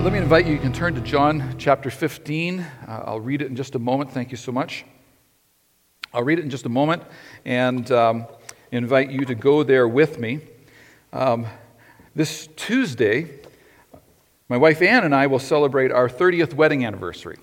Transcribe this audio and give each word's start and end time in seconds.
let 0.00 0.14
me 0.14 0.18
invite 0.18 0.46
you, 0.46 0.54
you 0.54 0.58
can 0.58 0.72
turn 0.72 0.94
to 0.94 1.00
John 1.02 1.56
chapter 1.58 1.90
15. 1.90 2.60
Uh, 2.60 2.64
I'll 3.04 3.20
read 3.20 3.42
it 3.42 3.48
in 3.48 3.56
just 3.56 3.74
a 3.74 3.78
moment. 3.78 4.10
Thank 4.10 4.30
you 4.30 4.38
so 4.38 4.50
much. 4.50 4.86
I'll 6.14 6.22
read 6.22 6.38
it 6.38 6.42
in 6.42 6.48
just 6.48 6.64
a 6.64 6.70
moment 6.70 7.02
and 7.44 7.90
um, 7.92 8.26
invite 8.72 9.10
you 9.10 9.26
to 9.26 9.34
go 9.34 9.62
there 9.62 9.86
with 9.86 10.18
me. 10.18 10.40
Um, 11.12 11.46
this 12.14 12.48
Tuesday, 12.56 13.28
my 14.48 14.56
wife 14.56 14.80
Ann 14.80 15.04
and 15.04 15.14
I 15.14 15.26
will 15.26 15.38
celebrate 15.38 15.92
our 15.92 16.08
30th 16.08 16.54
wedding 16.54 16.86
anniversary. 16.86 17.36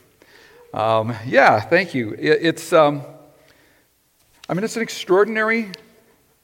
Um, 0.74 1.14
yeah, 1.28 1.60
thank 1.60 1.94
you. 1.94 2.14
It, 2.14 2.40
it's, 2.42 2.74
um, 2.74 3.04
I 4.50 4.56
mean, 4.56 4.64
it's 4.64 4.78
an 4.78 4.82
extraordinary 4.82 5.70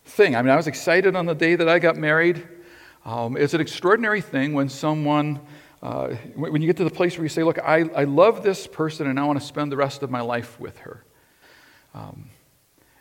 thing. 0.06 0.36
I 0.36 0.44
mean, 0.44 0.52
I 0.52 0.58
was 0.58 0.68
excited 0.68 1.16
on 1.16 1.26
the 1.26 1.34
day 1.34 1.56
that 1.56 1.68
I 1.68 1.80
got 1.80 1.98
married. 1.98 2.48
Um, 3.04 3.36
it's 3.36 3.56
an 3.56 3.62
extraordinary 3.62 4.22
thing 4.22 4.54
when 4.54 4.70
someone 4.70 5.40
uh, 5.84 6.16
when 6.36 6.62
you 6.62 6.68
get 6.68 6.78
to 6.78 6.86
the 6.86 6.90
place 6.90 7.18
where 7.18 7.26
you 7.26 7.30
say, 7.30 7.44
Look, 7.44 7.60
I, 7.60 7.82
I 7.94 8.06
love 8.06 8.42
this 8.42 8.68
person 8.68 9.06
and 9.06 9.20
I 9.20 9.26
want 9.26 9.40
to 9.40 9.46
spend 9.46 9.70
the 9.70 9.76
rest 9.76 10.02
of 10.02 10.10
my 10.10 10.22
life 10.22 10.58
with 10.58 10.80
her. 10.80 11.04
Um, 11.94 12.30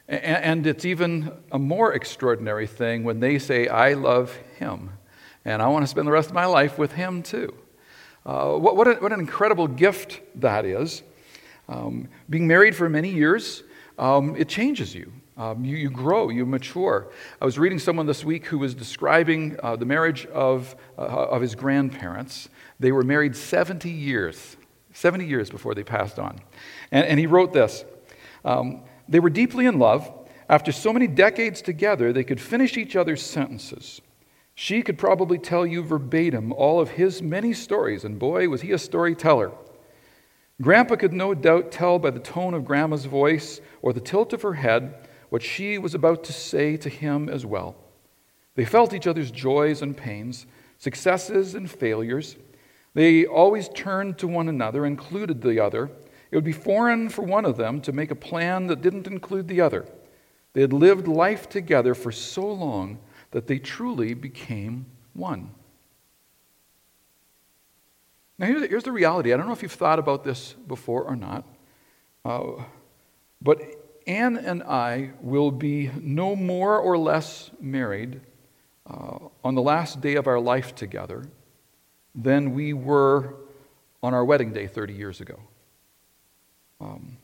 and, 0.09 0.25
and, 0.25 0.67
it's 0.67 0.85
even 0.85 1.33
a 1.53 1.59
more 1.59 1.95
extraordinary 1.95 2.67
thing 2.67 3.05
when 3.05 3.21
they 3.21 3.39
say, 3.39 3.69
I 3.69 3.95
love 3.95 4.37
him 4.59 4.91
and 5.45 5.63
I 5.63 5.69
want 5.69 5.85
to 5.85 5.87
spend 5.87 6.09
the 6.09 6.13
rest 6.13 6.29
of 6.29 6.35
my 6.35 6.45
life 6.45 6.77
with 6.77 6.93
him 6.93 7.23
too. 7.23 7.55
Uh, 8.27 8.55
what, 8.57 8.77
what, 8.77 8.89
a, 8.89 8.95
what, 8.95 9.13
an 9.13 9.21
incredible 9.21 9.69
gift 9.69 10.21
that 10.41 10.65
is. 10.65 11.03
Um, 11.69 12.09
being 12.29 12.49
married 12.49 12.75
for 12.75 12.89
many 12.89 13.11
years, 13.11 13.63
um, 13.97 14.35
it 14.37 14.49
changes 14.49 14.93
you. 14.93 15.13
Um, 15.37 15.65
you. 15.65 15.77
You 15.77 15.91
grow, 15.91 16.29
you 16.29 16.45
mature. 16.45 17.09
I 17.41 17.47
was 17.47 17.59
reading 17.59 17.79
someone 17.79 18.05
this 18.07 18.23
week 18.23 18.47
who 18.47 18.59
was 18.59 18.75
describing 18.75 19.57
uh, 19.63 19.77
the 19.77 19.87
marriage 19.87 20.27
of, 20.27 20.77
uh, 20.99 21.03
of 21.03 21.41
his 21.41 21.55
grandparents. 21.55 22.51
They 22.79 22.93
were 22.93 23.03
married 23.03 23.35
70 23.35 23.89
years, 23.89 24.57
70 24.93 25.25
years 25.25 25.49
before 25.49 25.75
they 25.75 25.85
passed 25.85 26.19
on. 26.19 26.39
And, 26.91 27.07
and 27.07 27.19
he 27.19 27.27
wrote 27.27 27.55
this 27.55 27.85
um, 28.45 28.83
They 29.09 29.21
were 29.21 29.31
deeply 29.31 29.67
in 29.67 29.79
love. 29.79 30.13
After 30.51 30.71
so 30.71 30.93
many 30.93 31.07
decades 31.07 31.63
together, 31.63 32.13
they 32.13 32.25
could 32.25 32.41
finish 32.41 32.77
each 32.77 32.95
other's 32.95 33.23
sentences. 33.23 34.03
She 34.55 34.83
could 34.83 34.99
probably 34.99 35.39
tell 35.39 35.67
you 35.67 35.83
verbatim 35.83 36.53
all 36.53 36.79
of 36.79 36.91
his 36.91 37.23
many 37.23 37.55
stories, 37.55 38.05
and 38.05 38.19
boy, 38.19 38.51
was 38.51 38.61
he 38.61 38.73
a 38.73 38.79
storyteller. 38.79 39.51
Grandpa 40.61 40.97
could 40.97 41.15
no 41.15 41.33
doubt 41.33 41.73
tell 41.73 41.99
by 41.99 42.11
the 42.11 42.21
tone 42.21 42.53
of 42.53 42.67
Grandma's 42.67 43.07
voice 43.07 43.63
or 43.81 43.95
the 43.95 44.01
tilt 44.01 44.35
of 44.35 44.43
her 44.43 44.53
head 44.53 45.09
what 45.33 45.43
she 45.43 45.79
was 45.79 45.95
about 45.95 46.23
to 46.25 46.31
say 46.31 46.77
to 46.77 46.91
him 46.91 47.27
as 47.27 47.47
well. 47.47 47.75
They 48.55 48.67
felt 48.67 48.93
each 48.93 49.07
other's 49.07 49.31
joys 49.31 49.81
and 49.81 49.97
pains, 49.97 50.45
successes 50.77 51.55
and 51.55 51.71
failures. 51.71 52.37
They 52.93 53.25
always 53.25 53.71
turned 53.71 54.19
to 54.19 54.29
one 54.29 54.47
another, 54.51 54.85
included 54.85 55.41
the 55.41 55.59
other. 55.59 55.91
It 56.31 56.37
would 56.37 56.45
be 56.45 56.53
foreign 56.53 57.09
for 57.09 57.23
one 57.23 57.47
of 57.47 57.57
them 57.57 57.81
to 57.81 57.93
make 57.93 58.11
a 58.11 58.15
plan 58.15 58.67
that 58.67 58.83
didn't 58.83 59.07
include 59.07 59.49
the 59.49 59.63
other. 59.63 59.87
They 60.53 60.61
had 60.61 60.75
lived 60.75 61.09
life 61.09 61.49
together 61.49 61.95
for 61.95 62.13
so 62.13 62.47
long 62.53 62.99
that 63.31 63.47
they 63.47 63.59
truly 63.59 64.13
became 64.13 64.85
one. 65.15 65.51
Now, 68.39 68.49
here's 68.49 68.85
the 68.85 68.93
reality. 68.93 69.33
I 69.33 69.39
don't 69.39 69.47
know 69.47 69.55
if 69.55 69.63
you've 69.63 69.73
thought 69.73 69.99
about 69.99 70.25
this 70.25 70.53
before 70.67 71.05
or 71.05 71.17
not, 71.17 71.47
uh, 72.23 72.65
but 73.41 73.82
Anne 74.07 74.37
and 74.37 74.63
I 74.63 75.11
will 75.21 75.51
be 75.51 75.91
no 76.01 76.37
more 76.37 76.79
or 76.79 76.99
less 76.99 77.51
married 77.61 78.21
uh, 78.87 79.19
on 79.45 79.55
the 79.55 79.63
last 79.63 80.01
day 80.01 80.15
of 80.15 80.27
our 80.27 80.41
life 80.41 80.75
together 80.75 81.25
than 82.15 82.55
we 82.55 82.73
were 82.73 83.35
on 84.03 84.15
our 84.15 84.25
wedding 84.25 84.53
day 84.53 84.67
30 84.67 84.93
years 84.95 85.21
ago. 85.21 85.39
Um, 86.81 87.19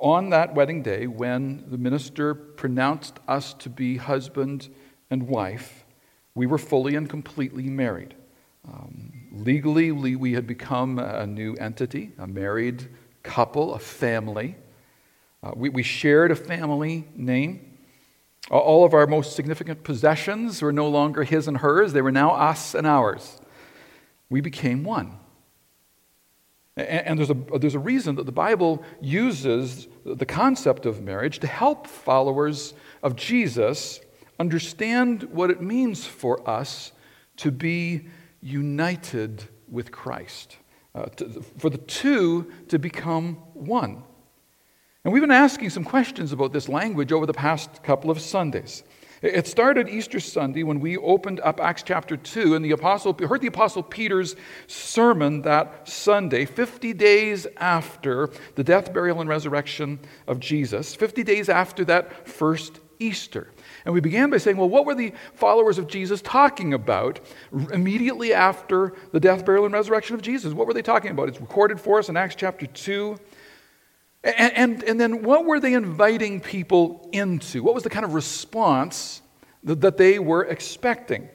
on 0.00 0.30
that 0.30 0.54
wedding 0.54 0.82
day, 0.82 1.06
when 1.06 1.64
the 1.68 1.78
minister 1.78 2.34
pronounced 2.34 3.20
us 3.28 3.54
to 3.54 3.68
be 3.68 3.96
husband 3.96 4.68
and 5.10 5.28
wife, 5.28 5.84
we 6.34 6.46
were 6.46 6.58
fully 6.58 6.96
and 6.96 7.08
completely 7.08 7.64
married. 7.64 8.14
Um, 8.66 9.12
legally, 9.30 9.92
we, 9.92 10.16
we 10.16 10.32
had 10.32 10.46
become 10.46 10.98
a 10.98 11.26
new 11.26 11.54
entity, 11.54 12.12
a 12.18 12.26
married 12.26 12.88
couple, 13.22 13.74
a 13.74 13.78
family. 13.78 14.56
Uh, 15.42 15.52
we, 15.54 15.68
we 15.68 15.82
shared 15.82 16.30
a 16.30 16.36
family 16.36 17.08
name. 17.16 17.78
All 18.50 18.84
of 18.84 18.94
our 18.94 19.06
most 19.06 19.34
significant 19.34 19.82
possessions 19.84 20.62
were 20.62 20.72
no 20.72 20.88
longer 20.88 21.24
his 21.24 21.48
and 21.48 21.58
hers, 21.58 21.92
they 21.92 22.02
were 22.02 22.12
now 22.12 22.30
us 22.30 22.74
and 22.74 22.86
ours 22.86 23.40
we 24.32 24.40
became 24.40 24.82
one. 24.82 25.18
And 26.74 27.18
there's 27.18 27.28
a, 27.28 27.34
there's 27.58 27.74
a 27.74 27.78
reason 27.78 28.16
that 28.16 28.24
the 28.24 28.32
Bible 28.32 28.82
uses 29.02 29.88
the 30.06 30.24
concept 30.24 30.86
of 30.86 31.02
marriage 31.02 31.38
to 31.40 31.46
help 31.46 31.86
followers 31.86 32.72
of 33.02 33.14
Jesus 33.14 34.00
understand 34.40 35.24
what 35.24 35.50
it 35.50 35.60
means 35.60 36.06
for 36.06 36.48
us 36.48 36.92
to 37.36 37.50
be 37.50 38.08
united 38.40 39.44
with 39.68 39.92
Christ, 39.92 40.56
uh, 40.94 41.04
to, 41.16 41.42
for 41.58 41.68
the 41.68 41.76
two 41.76 42.50
to 42.68 42.78
become 42.78 43.34
one. 43.52 44.02
And 45.04 45.12
we've 45.12 45.20
been 45.20 45.32
asking 45.32 45.70
some 45.70 45.82
questions 45.82 46.30
about 46.30 46.52
this 46.52 46.68
language 46.68 47.10
over 47.10 47.26
the 47.26 47.32
past 47.32 47.82
couple 47.82 48.08
of 48.08 48.20
Sundays. 48.20 48.84
It 49.20 49.48
started 49.48 49.88
Easter 49.88 50.20
Sunday 50.20 50.62
when 50.62 50.78
we 50.78 50.96
opened 50.96 51.40
up 51.40 51.58
Acts 51.58 51.82
chapter 51.82 52.16
2 52.16 52.54
and 52.54 52.64
the 52.64 52.70
apostle 52.70 53.12
heard 53.12 53.40
the 53.40 53.48
apostle 53.48 53.82
Peter's 53.82 54.36
sermon 54.68 55.42
that 55.42 55.88
Sunday 55.88 56.44
50 56.44 56.92
days 56.92 57.48
after 57.56 58.30
the 58.54 58.62
death, 58.62 58.92
burial 58.92 59.20
and 59.20 59.28
resurrection 59.28 59.98
of 60.28 60.38
Jesus, 60.38 60.94
50 60.94 61.24
days 61.24 61.48
after 61.48 61.84
that 61.86 62.28
first 62.28 62.78
Easter. 63.00 63.48
And 63.84 63.92
we 63.92 64.00
began 64.00 64.30
by 64.30 64.38
saying, 64.38 64.56
well, 64.56 64.68
what 64.68 64.86
were 64.86 64.94
the 64.94 65.12
followers 65.34 65.78
of 65.78 65.88
Jesus 65.88 66.22
talking 66.22 66.74
about 66.74 67.18
immediately 67.72 68.32
after 68.32 68.94
the 69.10 69.18
death, 69.18 69.44
burial, 69.44 69.64
and 69.64 69.74
resurrection 69.74 70.14
of 70.14 70.22
Jesus? 70.22 70.52
What 70.52 70.68
were 70.68 70.74
they 70.74 70.82
talking 70.82 71.10
about? 71.10 71.28
It's 71.28 71.40
recorded 71.40 71.80
for 71.80 71.98
us 71.98 72.08
in 72.08 72.16
Acts 72.16 72.36
chapter 72.36 72.66
2. 72.66 73.18
And, 74.24 74.56
and, 74.56 74.84
and, 74.84 75.00
then 75.00 75.22
what 75.24 75.44
were 75.44 75.58
they 75.58 75.74
inviting 75.74 76.40
people 76.40 77.08
into? 77.12 77.62
What 77.62 77.74
was 77.74 77.82
the 77.82 77.90
kind 77.90 78.04
of 78.04 78.14
response 78.14 79.20
that, 79.64 79.80
that 79.80 79.96
they 79.96 80.20
were 80.20 80.44
expecting? 80.44 81.28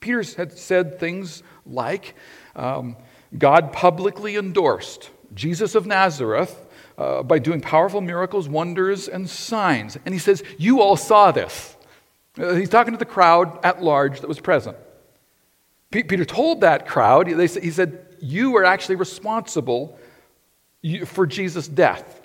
Peter 0.00 0.22
had 0.36 0.52
said 0.52 0.98
things 0.98 1.42
like 1.66 2.14
um, 2.56 2.96
God 3.36 3.72
publicly 3.72 4.36
endorsed 4.36 5.10
Jesus 5.34 5.74
of 5.74 5.86
Nazareth 5.86 6.66
uh, 6.96 7.22
by 7.22 7.38
doing 7.38 7.60
powerful 7.60 8.00
miracles, 8.00 8.48
wonders, 8.48 9.06
and 9.06 9.28
signs. 9.28 9.98
And 10.04 10.14
he 10.14 10.18
says, 10.18 10.42
You 10.56 10.80
all 10.80 10.96
saw 10.96 11.32
this. 11.32 11.76
Uh, 12.38 12.54
he's 12.54 12.68
talking 12.68 12.92
to 12.92 12.98
the 12.98 13.04
crowd 13.04 13.58
at 13.64 13.82
large 13.82 14.20
that 14.20 14.28
was 14.28 14.40
present. 14.40 14.76
P- 15.90 16.04
Peter 16.04 16.24
told 16.24 16.62
that 16.62 16.86
crowd, 16.86 17.26
they, 17.26 17.46
he 17.46 17.70
said, 17.70 18.06
You 18.20 18.56
are 18.56 18.64
actually 18.64 18.96
responsible 18.96 19.98
for 21.06 21.26
Jesus' 21.26 21.68
death. 21.68 22.20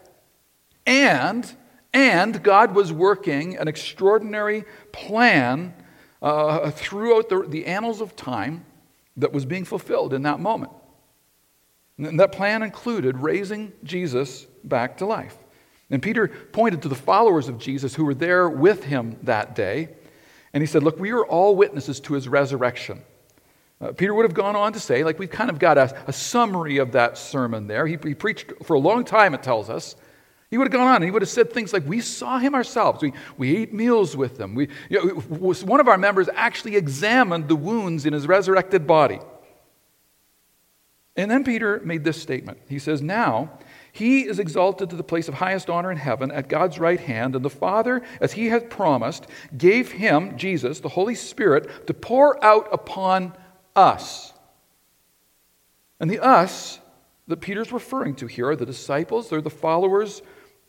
And, 0.86 1.52
and 1.94 2.42
God 2.44 2.76
was 2.76 2.92
working 2.92 3.58
an 3.58 3.68
extraordinary 3.68 4.66
plan 4.92 5.74
uh, 6.22 6.72
throughout 6.72 7.30
the, 7.30 7.46
the 7.48 7.66
annals 7.66 8.02
of 8.02 8.16
time 8.16 8.66
that 9.18 9.32
was 9.32 9.46
being 9.46 9.66
fulfilled 9.66 10.14
in 10.14 10.24
that 10.24 10.40
moment. 10.40 10.72
And 11.98 12.20
that 12.20 12.32
plan 12.32 12.64
included 12.64 13.18
raising 13.18 13.72
Jesus 13.84 14.46
back 14.64 14.98
to 14.98 15.06
life. 15.06 15.38
And 15.90 16.02
Peter 16.02 16.28
pointed 16.28 16.82
to 16.82 16.90
the 16.90 16.96
followers 16.96 17.48
of 17.48 17.60
Jesus 17.60 17.94
who 17.94 18.06
were 18.06 18.16
there 18.16 18.50
with 18.50 18.86
him 18.86 19.18
that 19.24 19.54
day. 19.54 19.90
And 20.54 20.62
he 20.62 20.68
said, 20.68 20.82
Look, 20.82 21.00
we 21.00 21.12
are 21.12 21.26
all 21.26 21.56
witnesses 21.56 22.00
to 22.02 22.14
his 22.14 22.28
resurrection. 22.28 23.04
Uh, 23.84 23.92
Peter 23.92 24.14
would 24.14 24.24
have 24.24 24.34
gone 24.34 24.56
on 24.56 24.72
to 24.72 24.80
say, 24.80 25.04
like 25.04 25.20
we've 25.20 25.30
kind 25.30 25.50
of 25.50 25.60
got 25.60 25.78
a, 25.78 25.94
a 26.08 26.14
summary 26.14 26.78
of 26.78 26.94
that 26.94 27.18
sermon 27.18 27.68
there. 27.68 27.86
He, 27.86 27.98
he, 28.02 28.14
preached 28.14 28.54
for 28.64 28.76
a 28.76 28.80
long 28.80 29.04
time, 29.04 29.34
it 29.34 29.44
tells 29.44 29.70
us. 29.70 29.98
He 30.50 30.58
would 30.58 30.68
have 30.68 30.72
gone 30.72 30.88
on 30.88 30.96
and 30.98 31.04
he 31.04 31.12
would 31.12 31.22
have 31.22 31.30
said 31.30 31.52
things 31.52 31.74
like, 31.74 31.86
We 31.86 32.00
saw 32.00 32.40
him 32.40 32.56
ourselves. 32.56 33.02
We, 33.02 33.12
we 33.38 33.58
ate 33.58 33.74
meals 33.74 34.16
with 34.16 34.40
him. 34.40 34.56
We, 34.56 34.70
you 34.90 35.04
know, 35.04 35.14
one 35.16 35.80
of 35.82 35.90
our 35.90 35.98
members 35.98 36.30
actually 36.34 36.78
examined 36.78 37.50
the 37.50 37.56
wounds 37.56 38.06
in 38.06 38.14
his 38.14 38.26
resurrected 38.26 38.88
body. 38.88 39.20
And 41.16 41.30
then 41.30 41.44
Peter 41.44 41.82
made 41.84 42.04
this 42.04 42.22
statement. 42.22 42.60
He 42.70 42.80
says, 42.80 43.02
Now 43.02 43.60
he 43.92 44.22
is 44.22 44.40
exalted 44.40 44.90
to 44.92 44.96
the 44.96 45.04
place 45.04 45.28
of 45.28 45.34
highest 45.34 45.70
honor 45.70 45.92
in 45.92 45.98
heaven 45.98 46.32
at 46.32 46.48
God's 46.48 46.80
right 46.80 47.00
hand, 47.00 47.36
and 47.36 47.44
the 47.44 47.50
Father, 47.50 48.02
as 48.22 48.34
he 48.34 48.48
had 48.48 48.70
promised, 48.70 49.28
gave 49.58 49.92
him, 49.92 50.38
Jesus, 50.38 50.80
the 50.80 50.90
Holy 50.90 51.16
Spirit, 51.16 51.88
to 51.88 51.94
pour 51.94 52.44
out 52.44 52.68
upon 52.72 53.34
us. 53.76 54.34
And 56.00 56.10
the 56.10 56.20
us 56.20 56.80
that 57.28 57.42
Peter's 57.42 57.72
referring 57.72 58.16
to 58.16 58.28
here 58.28 58.50
are 58.50 58.56
the 58.56 58.66
disciples, 58.66 59.30
they're 59.30 59.42
the 59.42 59.50
followers 59.50 60.22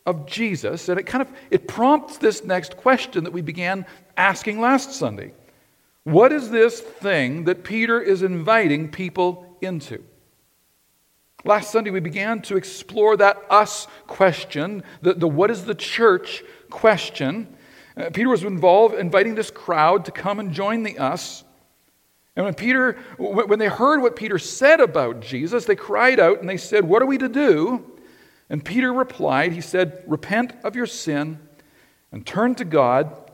of 0.07 0.27
Jesus. 0.27 0.89
And 0.89 0.99
it 0.99 1.05
kind 1.05 1.23
of 1.23 1.29
it 1.51 1.67
prompts 1.67 2.19
this 2.19 2.45
next 2.45 2.77
question 2.77 3.25
that 3.25 3.33
we 3.33 3.43
began 3.43 3.87
asking 4.17 4.61
last 4.61 4.93
Sunday. 4.93 5.33
What 6.05 6.33
is 6.33 6.51
this 6.51 6.81
thing 6.81 7.45
that 7.45 7.65
Peter 7.65 8.01
is 8.01 8.23
inviting 8.23 8.91
people 8.91 9.57
into? 9.61 10.05
Last 11.47 11.71
Sunday, 11.71 11.91
we 11.91 12.01
began 12.01 12.41
to 12.43 12.57
explore 12.57 13.17
that 13.19 13.43
us 13.51 13.87
question, 14.07 14.83
the, 15.03 15.13
the 15.13 15.29
what 15.29 15.51
is 15.51 15.65
the 15.65 15.75
church 15.75 16.43
question. 16.71 17.55
Uh, 17.97 18.09
Peter 18.11 18.31
was 18.31 18.43
involved 18.45 18.95
inviting 18.95 19.35
this 19.35 19.51
crowd 19.51 20.07
to 20.07 20.11
come 20.11 20.41
and 20.41 20.53
join 20.53 20.83
the 20.83 20.99
us. 20.99 21.45
And 22.37 22.45
when 22.45 22.55
Peter, 22.55 22.99
when 23.17 23.59
they 23.59 23.69
heard 23.69 24.03
what 24.03 24.17
Peter 24.17 24.39
said 24.39 24.81
about 24.81 25.21
Jesus, 25.21 25.67
they 25.67 25.77
cried 25.77 26.19
out 26.19 26.41
and 26.41 26.49
they 26.49 26.57
said, 26.57 26.85
What 26.85 27.01
are 27.01 27.07
we 27.07 27.19
to 27.19 27.29
do? 27.29 27.93
And 28.51 28.65
Peter 28.65 28.93
replied, 28.93 29.53
He 29.53 29.61
said, 29.61 30.03
Repent 30.07 30.53
of 30.65 30.75
your 30.75 30.87
sin 30.87 31.39
and 32.11 32.27
turn 32.27 32.55
to 32.57 32.65
God 32.65 33.31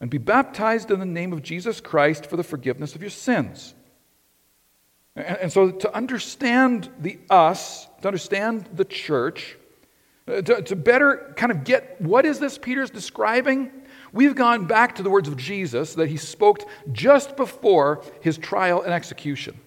and 0.00 0.10
be 0.10 0.18
baptized 0.18 0.90
in 0.90 1.00
the 1.00 1.06
name 1.06 1.32
of 1.32 1.42
Jesus 1.42 1.80
Christ 1.80 2.26
for 2.26 2.36
the 2.36 2.44
forgiveness 2.44 2.94
of 2.94 3.00
your 3.00 3.10
sins. 3.10 3.74
And, 5.16 5.52
so, 5.52 5.70
to 5.70 5.94
understand 5.94 6.90
the 6.98 7.20
us, 7.30 7.86
to 8.02 8.08
understand 8.08 8.68
the 8.74 8.84
church, 8.84 9.56
uh, 10.26 10.42
to, 10.42 10.62
to 10.62 10.76
better 10.76 11.32
kind 11.36 11.52
of 11.52 11.62
get 11.62 12.00
what 12.00 12.26
is 12.26 12.40
this 12.40 12.58
Peter's 12.58 12.90
describing, 12.90 13.70
we've 14.14 14.34
gone 14.34 14.66
back 14.66 14.94
to 14.94 15.02
the 15.02 15.10
words 15.10 15.28
of 15.28 15.36
Jesus 15.36 15.94
that 15.94 16.08
he 16.08 16.16
spoke 16.16 16.66
just 16.92 17.36
before 17.36 18.02
his 18.20 18.38
trial 18.38 18.80
and 18.82 18.94
execution. 18.94 19.60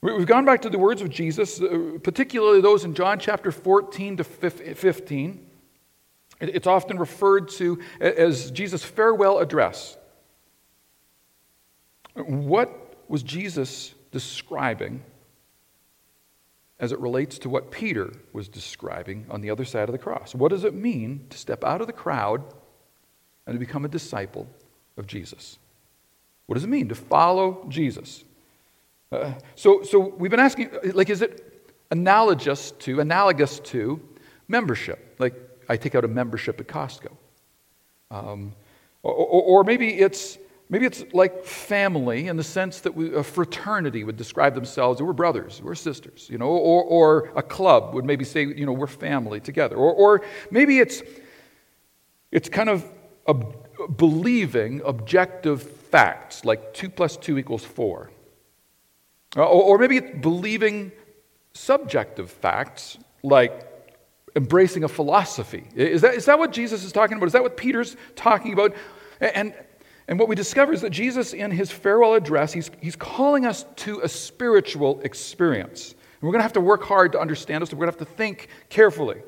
We've 0.00 0.26
gone 0.26 0.46
back 0.46 0.62
to 0.62 0.70
the 0.70 0.78
words 0.78 1.02
of 1.02 1.10
Jesus, 1.10 1.60
uh, 1.60 1.98
particularly 2.02 2.62
those 2.62 2.84
in 2.84 2.94
John 2.94 3.18
chapter 3.18 3.52
14 3.52 4.16
to 4.16 4.24
15. 4.24 5.46
It's 6.40 6.66
often 6.66 6.98
referred 6.98 7.50
to 7.50 7.78
as 8.00 8.50
Jesus' 8.50 8.82
farewell 8.82 9.38
address. 9.38 9.98
What 12.14 12.96
was 13.08 13.22
Jesus 13.22 13.94
describing 14.10 15.02
as 16.80 16.92
it 16.92 16.98
relates 16.98 17.38
to 17.38 17.50
what 17.50 17.70
Peter 17.70 18.10
was 18.32 18.48
describing 18.48 19.26
on 19.28 19.42
the 19.42 19.50
other 19.50 19.66
side 19.66 19.88
of 19.88 19.92
the 19.92 19.98
cross. 19.98 20.34
What 20.34 20.48
does 20.48 20.64
it 20.64 20.72
mean 20.72 21.26
to 21.28 21.36
step 21.36 21.62
out 21.62 21.82
of 21.82 21.86
the 21.86 21.92
crowd 21.92 22.42
and 23.46 23.54
to 23.54 23.58
become 23.58 23.84
a 23.84 23.88
disciple 23.88 24.46
of 24.96 25.06
Jesus? 25.06 25.58
What 26.46 26.54
does 26.54 26.64
it 26.64 26.68
mean 26.68 26.88
to 26.88 26.94
follow 26.94 27.64
Jesus? 27.68 28.24
Uh, 29.12 29.32
so, 29.54 29.82
so 29.82 29.98
we've 29.98 30.30
been 30.30 30.40
asking, 30.40 30.70
like, 30.94 31.10
is 31.10 31.22
it 31.22 31.72
analogous 31.90 32.72
to, 32.72 33.00
analogous 33.00 33.60
to 33.60 34.00
membership? 34.48 35.16
Like, 35.18 35.34
I 35.68 35.76
take 35.76 35.94
out 35.94 36.04
a 36.04 36.08
membership 36.08 36.60
at 36.60 36.66
Costco. 36.66 37.12
Um, 38.10 38.52
or, 39.02 39.12
or, 39.12 39.64
maybe 39.64 40.00
it's 40.00 40.36
Maybe 40.70 40.86
it's 40.86 41.02
like 41.12 41.44
family 41.44 42.28
in 42.28 42.36
the 42.36 42.44
sense 42.44 42.78
that 42.82 42.94
we, 42.94 43.12
a 43.12 43.24
fraternity 43.24 44.04
would 44.04 44.16
describe 44.16 44.54
themselves, 44.54 45.02
we're 45.02 45.12
brothers, 45.12 45.60
we're 45.60 45.74
sisters, 45.74 46.28
you 46.30 46.38
know, 46.38 46.46
or, 46.46 46.84
or 46.84 47.32
a 47.34 47.42
club 47.42 47.92
would 47.92 48.04
maybe 48.04 48.24
say, 48.24 48.46
you 48.46 48.66
know, 48.66 48.72
we're 48.72 48.86
family 48.86 49.40
together. 49.40 49.74
Or, 49.74 49.92
or 49.92 50.22
maybe 50.52 50.78
it's, 50.78 51.02
it's 52.30 52.48
kind 52.48 52.68
of 52.68 52.84
ob- 53.26 53.96
believing 53.96 54.82
objective 54.84 55.62
facts, 55.62 56.44
like 56.44 56.74
2 56.74 56.90
plus 56.90 57.16
2 57.16 57.38
equals 57.38 57.64
4. 57.64 58.10
Uh, 59.36 59.40
or, 59.40 59.46
or 59.46 59.78
maybe 59.78 59.96
it's 59.96 60.18
believing 60.20 60.92
subjective 61.52 62.30
facts, 62.30 62.98
like 63.22 63.66
embracing 64.36 64.84
a 64.84 64.88
philosophy. 64.88 65.64
Is 65.74 66.02
that, 66.02 66.14
is 66.14 66.24
that 66.26 66.38
what 66.38 66.52
Jesus 66.52 66.84
is 66.84 66.92
talking 66.92 67.16
about? 67.16 67.26
Is 67.26 67.32
that 67.32 67.42
what 67.42 67.56
Peter's 67.56 67.96
talking 68.16 68.52
about? 68.52 68.74
And 69.20 69.54
and 70.10 70.18
what 70.18 70.28
we 70.28 70.34
discover 70.34 70.72
is 70.72 70.80
that 70.80 70.90
Jesus, 70.90 71.32
in 71.32 71.52
his 71.52 71.70
farewell 71.70 72.14
address, 72.14 72.52
he's, 72.52 72.68
he's 72.80 72.96
calling 72.96 73.46
us 73.46 73.64
to 73.76 74.00
a 74.00 74.08
spiritual 74.08 75.00
experience. 75.02 75.92
And 75.92 76.22
we're 76.22 76.32
going 76.32 76.40
to 76.40 76.44
have 76.44 76.54
to 76.54 76.60
work 76.60 76.82
hard 76.82 77.12
to 77.12 77.20
understand 77.20 77.62
this, 77.62 77.72
we're 77.72 77.86
going 77.86 77.92
to 77.92 77.98
have 78.00 78.08
to 78.08 78.14
think 78.16 78.48
carefully. 78.68 79.22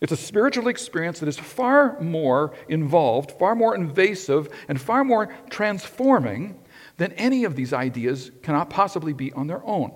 It's 0.00 0.12
a 0.12 0.16
spiritual 0.16 0.68
experience 0.68 1.18
that 1.20 1.28
is 1.28 1.38
far 1.38 2.00
more 2.00 2.54
involved, 2.68 3.32
far 3.32 3.54
more 3.54 3.74
invasive, 3.74 4.48
and 4.68 4.80
far 4.80 5.02
more 5.02 5.34
transforming 5.50 6.60
than 6.98 7.12
any 7.12 7.44
of 7.44 7.56
these 7.56 7.72
ideas 7.72 8.30
cannot 8.42 8.70
possibly 8.70 9.12
be 9.12 9.32
on 9.32 9.48
their 9.48 9.64
own. 9.64 9.92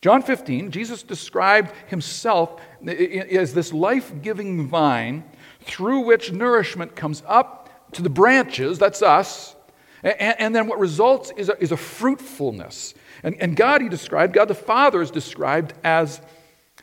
John 0.00 0.22
15, 0.22 0.70
Jesus 0.70 1.02
described 1.02 1.72
himself 1.88 2.60
as 2.86 3.54
this 3.54 3.72
life 3.72 4.12
giving 4.22 4.68
vine 4.68 5.24
through 5.62 6.00
which 6.00 6.30
nourishment 6.30 6.94
comes 6.94 7.22
up 7.26 7.92
to 7.92 8.02
the 8.02 8.10
branches, 8.10 8.78
that's 8.78 9.02
us. 9.02 9.56
And, 10.02 10.54
then 10.54 10.68
what 10.68 10.78
results 10.78 11.32
is 11.36 11.48
a, 11.48 11.60
is 11.60 11.72
a 11.72 11.76
fruitfulness. 11.76 12.94
And, 13.24 13.34
and 13.40 13.56
God, 13.56 13.80
he 13.80 13.88
described, 13.88 14.34
God 14.34 14.46
the 14.46 14.54
Father 14.54 15.02
is 15.02 15.10
described 15.10 15.72
as, 15.82 16.20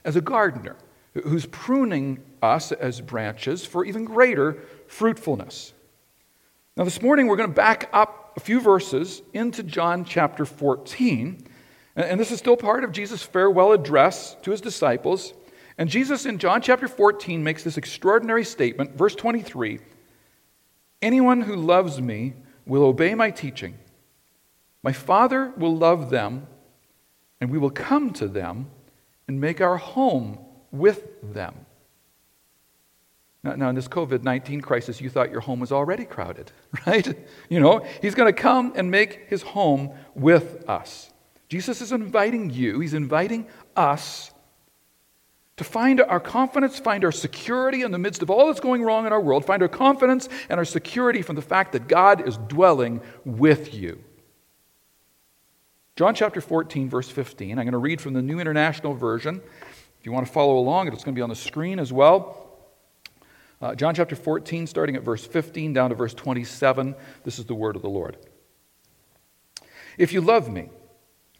as 0.03 0.17
a 0.17 0.21
gardener 0.21 0.75
who's 1.13 1.45
pruning 1.45 2.19
us 2.41 2.71
as 2.71 3.01
branches 3.01 3.65
for 3.65 3.85
even 3.85 4.05
greater 4.05 4.57
fruitfulness. 4.87 5.73
Now, 6.75 6.83
this 6.83 7.01
morning 7.01 7.27
we're 7.27 7.35
going 7.35 7.49
to 7.49 7.55
back 7.55 7.89
up 7.93 8.33
a 8.35 8.39
few 8.39 8.59
verses 8.59 9.21
into 9.33 9.61
John 9.61 10.05
chapter 10.05 10.43
14. 10.43 11.45
And 11.95 12.19
this 12.19 12.31
is 12.31 12.39
still 12.39 12.57
part 12.57 12.83
of 12.83 12.91
Jesus' 12.91 13.21
farewell 13.21 13.71
address 13.71 14.35
to 14.41 14.51
his 14.51 14.61
disciples. 14.61 15.33
And 15.77 15.89
Jesus 15.89 16.25
in 16.25 16.39
John 16.39 16.61
chapter 16.61 16.87
14 16.87 17.43
makes 17.43 17.63
this 17.63 17.77
extraordinary 17.77 18.43
statement, 18.43 18.97
verse 18.97 19.15
23 19.15 19.79
Anyone 21.01 21.41
who 21.41 21.55
loves 21.55 22.01
me 22.01 22.33
will 22.65 22.83
obey 22.83 23.13
my 23.13 23.29
teaching. 23.29 23.77
My 24.81 24.93
Father 24.93 25.53
will 25.57 25.75
love 25.75 26.09
them, 26.09 26.47
and 27.39 27.51
we 27.51 27.57
will 27.57 27.69
come 27.69 28.13
to 28.13 28.27
them 28.27 28.67
and 29.27 29.39
make 29.39 29.61
our 29.61 29.77
home 29.77 30.39
with 30.73 31.07
them. 31.21 31.65
Now, 33.43 33.55
now 33.55 33.69
in 33.69 33.75
this 33.75 33.87
COVID 33.87 34.23
19 34.23 34.59
crisis, 34.59 34.99
you 34.99 35.09
thought 35.09 35.31
your 35.31 35.41
home 35.41 35.61
was 35.61 35.71
already 35.71 36.03
crowded, 36.03 36.51
right? 36.87 37.07
You 37.49 37.61
know, 37.61 37.85
He's 38.01 38.15
going 38.15 38.33
to 38.33 38.41
come 38.41 38.73
and 38.75 38.91
make 38.91 39.29
His 39.29 39.41
home 39.41 39.91
with 40.15 40.67
us. 40.67 41.09
Jesus 41.47 41.79
is 41.79 41.91
inviting 41.93 42.49
you, 42.49 42.79
He's 42.79 42.93
inviting 42.93 43.47
us 43.75 44.31
to 45.57 45.63
find 45.63 46.01
our 46.01 46.19
confidence, 46.19 46.79
find 46.79 47.05
our 47.05 47.11
security 47.11 47.83
in 47.83 47.91
the 47.91 47.99
midst 47.99 48.23
of 48.23 48.31
all 48.31 48.47
that's 48.47 48.59
going 48.59 48.81
wrong 48.81 49.05
in 49.05 49.13
our 49.13 49.21
world, 49.21 49.45
find 49.45 49.61
our 49.61 49.67
confidence 49.67 50.27
and 50.49 50.57
our 50.57 50.65
security 50.65 51.21
from 51.21 51.35
the 51.35 51.43
fact 51.43 51.73
that 51.73 51.87
God 51.87 52.27
is 52.27 52.37
dwelling 52.47 53.01
with 53.23 53.73
you. 53.73 54.03
John 55.95 56.15
chapter 56.15 56.41
14, 56.41 56.89
verse 56.89 57.07
15. 57.07 57.51
I'm 57.51 57.65
going 57.65 57.73
to 57.73 57.77
read 57.77 58.01
from 58.01 58.13
the 58.13 58.21
New 58.23 58.39
International 58.39 58.95
Version. 58.95 59.41
If 60.03 60.07
you 60.07 60.11
want 60.11 60.27
to 60.27 60.33
follow 60.33 60.57
along, 60.57 60.89
it's 60.89 61.05
going 61.05 61.15
to 61.15 61.17
be 61.17 61.21
on 61.21 61.29
the 61.29 61.35
screen 61.35 61.79
as 61.79 61.93
well. 61.93 62.45
Uh, 63.61 63.73
John 63.73 63.95
chapter 63.95 64.17
14, 64.17 64.67
starting 64.67 64.97
at 64.97 65.01
verse 65.01 65.25
15 65.25 65.71
down 65.71 65.91
to 65.91 65.95
verse 65.95 66.13
27. 66.13 66.93
This 67.23 67.39
is 67.39 67.45
the 67.45 67.55
word 67.55 67.77
of 67.77 67.81
the 67.81 67.89
Lord. 67.89 68.17
If 69.97 70.11
you 70.11 70.19
love 70.19 70.51
me, 70.51 70.67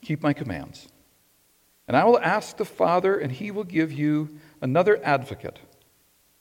keep 0.02 0.24
my 0.24 0.32
commands. 0.32 0.88
And 1.90 1.98
I 1.98 2.06
will 2.06 2.18
ask 2.20 2.56
the 2.56 2.64
Father, 2.64 3.18
and 3.18 3.34
he 3.34 3.52
will 3.52 3.66
give 3.66 3.92
you 3.92 4.40
another 4.62 4.98
advocate 5.04 5.60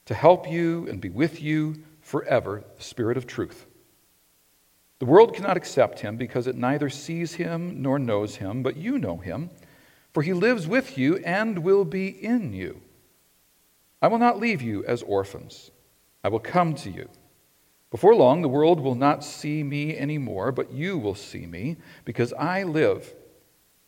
to 0.05 0.15
help 0.15 0.49
you 0.49 0.87
and 0.87 1.01
be 1.01 1.11
with 1.11 1.43
you 1.43 1.83
forever, 2.03 2.63
the 2.77 2.85
Spirit 2.85 3.17
of 3.17 3.27
truth. 3.27 3.67
The 5.01 5.07
world 5.07 5.35
cannot 5.35 5.57
accept 5.57 5.99
him 5.99 6.17
because 6.17 6.47
it 6.47 6.55
neither 6.55 6.89
sees 6.89 7.35
him 7.35 7.83
nor 7.83 7.99
knows 7.99 8.37
him, 8.37 8.63
but 8.63 8.77
you 8.77 8.97
know 8.97 9.17
him, 9.17 9.51
for 10.13 10.23
he 10.23 10.33
lives 10.33 10.67
with 10.67 10.99
you 10.99 11.17
and 11.19 11.61
will 11.61 11.85
be 11.85 12.09
in 12.09 12.53
you. 12.53 12.81
I 14.01 14.09
will 14.09 14.19
not 14.19 14.41
leave 14.41 14.63
you 14.63 14.85
as 14.85 15.03
orphans, 15.03 15.71
I 16.25 16.29
will 16.29 16.41
come 16.41 16.75
to 16.77 16.91
you. 16.91 17.09
Before 17.91 18.15
long, 18.15 18.41
the 18.41 18.49
world 18.49 18.81
will 18.81 18.95
not 18.95 19.23
see 19.23 19.63
me 19.63 19.97
anymore, 19.97 20.51
but 20.51 20.73
you 20.73 20.97
will 20.97 21.15
see 21.15 21.45
me, 21.45 21.77
because 22.07 22.33
I 22.33 22.63
live, 22.63 23.15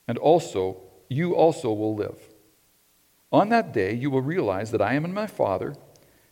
and 0.07 0.19
also 0.19 0.83
you 1.09 1.35
also 1.35 1.73
will 1.73 1.95
live. 1.95 2.19
On 3.33 3.49
that 3.49 3.73
day, 3.73 3.95
you 3.95 4.11
will 4.11 4.21
realize 4.21 4.71
that 4.73 4.83
I 4.83 4.93
am 4.95 5.07
in 5.07 5.15
my 5.15 5.27
Father, 5.27 5.75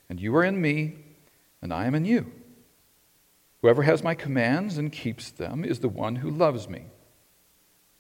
and 0.09 0.21
you 0.21 0.37
are 0.37 0.45
in 0.45 0.61
me, 0.61 0.99
and 1.63 1.73
I 1.73 1.87
am 1.87 1.95
in 1.95 2.05
you. 2.05 2.31
Whoever 3.63 3.85
has 3.85 4.05
my 4.05 4.15
commands 4.15 4.77
and 4.77 4.93
keeps 4.93 5.31
them 5.31 5.65
is 5.65 5.81
the 5.81 5.89
one 5.89 6.17
who 6.17 6.31
loves 6.31 6.69
me. 6.69 6.87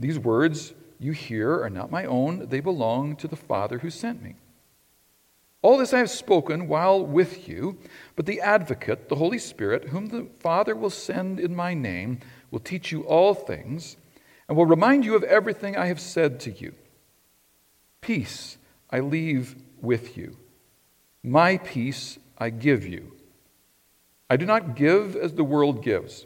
These 0.00 0.18
words 0.18 0.72
you 0.98 1.12
hear 1.12 1.62
are 1.62 1.70
not 1.70 1.90
my 1.90 2.06
own, 2.06 2.48
they 2.48 2.60
belong 2.60 3.16
to 3.16 3.28
the 3.28 3.36
Father 3.36 3.78
who 3.78 3.90
sent 3.90 4.22
me. 4.22 4.34
All 5.62 5.76
this 5.76 5.92
I 5.92 5.98
have 5.98 6.10
spoken 6.10 6.68
while 6.68 7.04
with 7.04 7.46
you, 7.46 7.78
but 8.16 8.24
the 8.24 8.40
advocate, 8.40 9.10
the 9.10 9.16
Holy 9.16 9.38
Spirit, 9.38 9.88
whom 9.88 10.06
the 10.06 10.26
Father 10.40 10.74
will 10.74 10.90
send 10.90 11.38
in 11.38 11.54
my 11.54 11.74
name, 11.74 12.20
will 12.50 12.60
teach 12.60 12.90
you 12.90 13.02
all 13.02 13.34
things 13.34 13.98
and 14.48 14.56
will 14.56 14.64
remind 14.64 15.04
you 15.04 15.14
of 15.14 15.22
everything 15.22 15.76
I 15.76 15.86
have 15.86 16.00
said 16.00 16.40
to 16.40 16.50
you. 16.50 16.74
Peace 18.00 18.56
I 18.90 19.00
leave 19.00 19.54
with 19.82 20.16
you, 20.16 20.38
my 21.22 21.58
peace 21.58 22.18
I 22.38 22.48
give 22.48 22.86
you. 22.86 23.16
I 24.30 24.38
do 24.38 24.46
not 24.46 24.76
give 24.76 25.14
as 25.14 25.34
the 25.34 25.44
world 25.44 25.82
gives. 25.82 26.24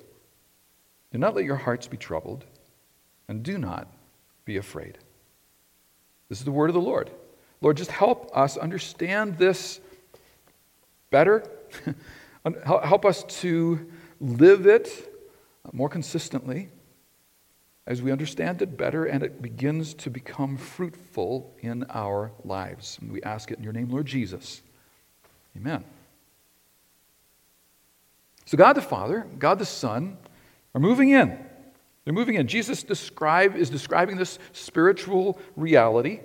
Do 1.11 1.19
not 1.19 1.35
let 1.35 1.45
your 1.45 1.57
hearts 1.57 1.89
be 1.89 1.97
troubled, 1.97 2.45
and 3.29 3.43
do 3.43 3.59
not 3.59 3.89
be 4.45 4.57
afraid. 4.57 4.99
This 6.29 6.39
is 6.39 6.45
the 6.45 6.53
word 6.53 6.71
of 6.71 6.75
the 6.75 6.81
Lord. 6.81 7.11
Lord, 7.61 7.77
just 7.77 7.91
help 7.91 8.31
us 8.37 8.57
understand 8.57 9.39
this 9.39 9.81
better. 11.11 11.49
help 12.67 13.05
us 13.05 13.25
to 13.41 13.91
live 14.21 14.67
it 14.67 15.11
more 15.73 15.89
consistently 15.89 16.69
as 17.87 18.03
we 18.03 18.11
understand 18.11 18.63
it 18.63 18.77
better 18.77 19.05
and 19.05 19.23
it 19.23 19.43
begins 19.43 19.95
to 19.95 20.11
become 20.11 20.57
fruitful 20.57 21.55
in 21.61 21.85
our 21.91 22.33
lives. 22.45 22.99
And 23.01 23.13
we 23.13 23.23
ask 23.23 23.51
it 23.51 23.59
in 23.59 23.65
your 23.65 23.73
name, 23.73 23.91
Lord 23.91 24.07
Jesus. 24.07 24.63
Amen. 25.57 25.85
So, 28.47 28.57
God 28.59 28.75
the 28.75 28.83
Father, 28.83 29.27
God 29.39 29.59
the 29.59 29.67
Son 29.67 30.17
are 30.75 30.81
moving 30.81 31.11
in. 31.11 31.39
They're 32.05 32.15
moving 32.15 32.35
in. 32.35 32.47
Jesus 32.47 32.83
describe, 32.83 33.57
is 33.57 33.71
describing 33.71 34.17
this 34.17 34.39
spiritual 34.53 35.39
reality, 35.57 36.21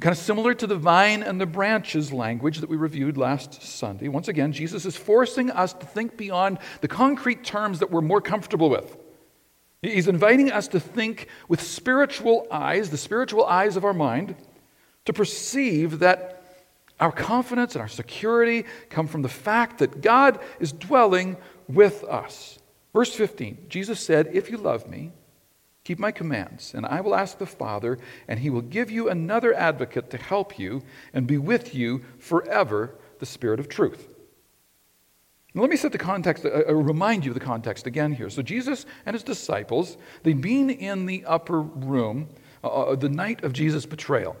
kind 0.00 0.12
of 0.12 0.18
similar 0.18 0.54
to 0.54 0.66
the 0.66 0.76
vine 0.76 1.22
and 1.22 1.40
the 1.40 1.46
branches 1.46 2.12
language 2.12 2.58
that 2.58 2.70
we 2.70 2.76
reviewed 2.76 3.16
last 3.16 3.62
Sunday. 3.62 4.08
Once 4.08 4.28
again, 4.28 4.52
Jesus 4.52 4.84
is 4.84 4.96
forcing 4.96 5.50
us 5.50 5.72
to 5.72 5.86
think 5.86 6.16
beyond 6.16 6.58
the 6.80 6.88
concrete 6.88 7.44
terms 7.44 7.80
that 7.80 7.90
we're 7.90 8.00
more 8.00 8.20
comfortable 8.20 8.70
with. 8.70 8.96
He's 9.82 10.08
inviting 10.08 10.50
us 10.50 10.68
to 10.68 10.80
think 10.80 11.28
with 11.48 11.60
spiritual 11.60 12.46
eyes, 12.50 12.90
the 12.90 12.96
spiritual 12.96 13.44
eyes 13.44 13.76
of 13.76 13.84
our 13.84 13.92
mind, 13.92 14.34
to 15.04 15.12
perceive 15.12 15.98
that 15.98 16.42
our 16.98 17.12
confidence 17.12 17.74
and 17.74 17.82
our 17.82 17.88
security 17.88 18.64
come 18.88 19.06
from 19.06 19.22
the 19.22 19.28
fact 19.28 19.78
that 19.78 20.00
God 20.00 20.38
is 20.60 20.72
dwelling 20.72 21.36
with 21.68 22.04
us. 22.04 22.58
Verse 22.94 23.12
15 23.12 23.66
Jesus 23.68 24.00
said, 24.00 24.30
If 24.32 24.50
you 24.50 24.56
love 24.56 24.88
me, 24.88 25.12
keep 25.82 25.98
my 25.98 26.12
commands, 26.12 26.72
and 26.72 26.86
I 26.86 27.02
will 27.02 27.14
ask 27.14 27.36
the 27.36 27.44
Father, 27.44 27.98
and 28.26 28.40
he 28.40 28.48
will 28.48 28.62
give 28.62 28.90
you 28.90 29.10
another 29.10 29.52
advocate 29.52 30.08
to 30.10 30.16
help 30.16 30.58
you 30.58 30.82
and 31.12 31.26
be 31.26 31.36
with 31.36 31.74
you 31.74 32.02
forever, 32.18 32.94
the 33.18 33.26
Spirit 33.26 33.60
of 33.60 33.68
truth. 33.68 34.14
Now, 35.52 35.60
let 35.60 35.70
me 35.70 35.76
set 35.76 35.92
the 35.92 35.98
context, 35.98 36.44
uh, 36.44 36.62
uh, 36.68 36.74
remind 36.74 37.24
you 37.24 37.30
of 37.30 37.34
the 37.34 37.44
context 37.44 37.86
again 37.86 38.12
here. 38.12 38.30
So, 38.30 38.42
Jesus 38.42 38.86
and 39.06 39.14
his 39.14 39.22
disciples, 39.22 39.96
they'd 40.22 40.40
been 40.40 40.70
in 40.70 41.06
the 41.06 41.24
upper 41.26 41.60
room 41.60 42.28
uh, 42.64 42.68
uh 42.68 42.96
the 42.96 43.08
night 43.08 43.44
of 43.44 43.52
Jesus' 43.52 43.86
betrayal. 43.86 44.36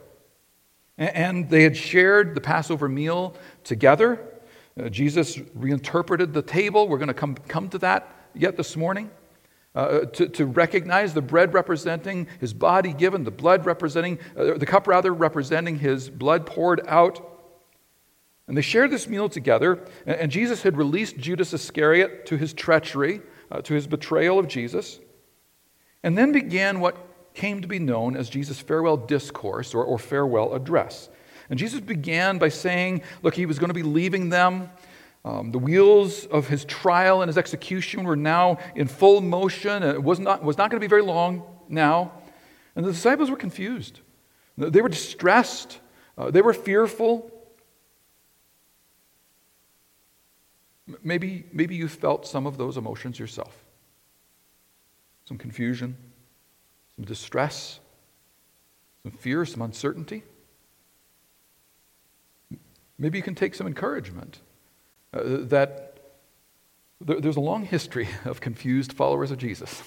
And 0.96 1.50
they 1.50 1.64
had 1.64 1.76
shared 1.76 2.36
the 2.36 2.40
Passover 2.40 2.88
meal 2.88 3.36
together. 3.64 4.20
Uh, 4.78 4.88
Jesus 4.88 5.40
reinterpreted 5.54 6.32
the 6.32 6.42
table. 6.42 6.88
We're 6.88 6.98
going 6.98 7.08
to 7.08 7.14
come, 7.14 7.34
come 7.34 7.68
to 7.70 7.78
that 7.78 8.23
yet 8.34 8.56
this 8.56 8.76
morning. 8.76 9.10
Uh, 9.74 10.04
to, 10.04 10.28
to, 10.28 10.46
recognize 10.46 11.14
the 11.14 11.20
bread 11.20 11.52
representing 11.52 12.28
his 12.38 12.54
body 12.54 12.92
given, 12.92 13.24
the 13.24 13.30
blood 13.32 13.66
representing, 13.66 14.20
uh, 14.36 14.54
the 14.56 14.66
cup 14.66 14.86
rather 14.86 15.12
representing 15.12 15.80
his 15.80 16.08
blood 16.08 16.46
poured 16.46 16.80
out. 16.86 17.34
And 18.46 18.56
they 18.56 18.62
shared 18.62 18.92
this 18.92 19.08
meal 19.08 19.28
together, 19.28 19.84
and, 20.06 20.16
and 20.16 20.30
Jesus 20.30 20.62
had 20.62 20.76
released 20.76 21.16
Judas 21.16 21.52
Iscariot 21.52 22.24
to 22.26 22.36
his 22.36 22.52
treachery, 22.52 23.20
uh, 23.50 23.62
to 23.62 23.74
his 23.74 23.88
betrayal 23.88 24.38
of 24.38 24.46
Jesus. 24.46 25.00
And 26.04 26.16
then 26.16 26.30
began 26.30 26.78
what 26.78 26.96
came 27.34 27.60
to 27.60 27.66
be 27.66 27.80
known 27.80 28.16
as 28.16 28.30
Jesus' 28.30 28.60
farewell 28.60 28.96
discourse 28.96 29.74
or, 29.74 29.82
or 29.82 29.98
farewell 29.98 30.54
address. 30.54 31.08
And 31.50 31.58
Jesus 31.58 31.80
began 31.80 32.38
by 32.38 32.48
saying, 32.48 33.02
look, 33.22 33.34
he 33.34 33.46
was 33.46 33.58
going 33.58 33.68
to 33.68 33.74
be 33.74 33.82
leaving 33.82 34.28
them. 34.28 34.70
Um, 35.24 35.52
the 35.52 35.58
wheels 35.58 36.26
of 36.26 36.48
his 36.48 36.64
trial 36.66 37.22
and 37.22 37.28
his 37.28 37.38
execution 37.38 38.04
were 38.04 38.16
now 38.16 38.58
in 38.74 38.88
full 38.88 39.22
motion. 39.22 39.82
It 39.82 40.02
was 40.02 40.18
not, 40.18 40.42
was 40.42 40.58
not 40.58 40.70
going 40.70 40.78
to 40.78 40.84
be 40.84 40.88
very 40.88 41.02
long 41.02 41.42
now. 41.68 42.12
And 42.76 42.84
the 42.84 42.92
disciples 42.92 43.30
were 43.30 43.36
confused. 43.36 44.00
They 44.58 44.82
were 44.82 44.88
distressed. 44.88 45.80
Uh, 46.18 46.30
they 46.30 46.42
were 46.42 46.52
fearful. 46.52 47.30
Maybe, 51.02 51.46
maybe 51.52 51.74
you 51.74 51.88
felt 51.88 52.26
some 52.26 52.46
of 52.46 52.58
those 52.58 52.76
emotions 52.76 53.18
yourself 53.18 53.56
some 55.26 55.38
confusion, 55.38 55.96
some 56.96 57.06
distress, 57.06 57.80
some 59.02 59.12
fear, 59.12 59.46
some 59.46 59.62
uncertainty. 59.62 60.22
Maybe 62.98 63.16
you 63.16 63.22
can 63.22 63.34
take 63.34 63.54
some 63.54 63.66
encouragement 63.66 64.40
uh, 65.14 65.20
that 65.46 65.98
there, 67.00 67.20
there's 67.20 67.36
a 67.36 67.40
long 67.40 67.64
history 67.64 68.08
of 68.24 68.40
confused 68.40 68.92
followers 68.92 69.30
of 69.30 69.38
Jesus. 69.38 69.82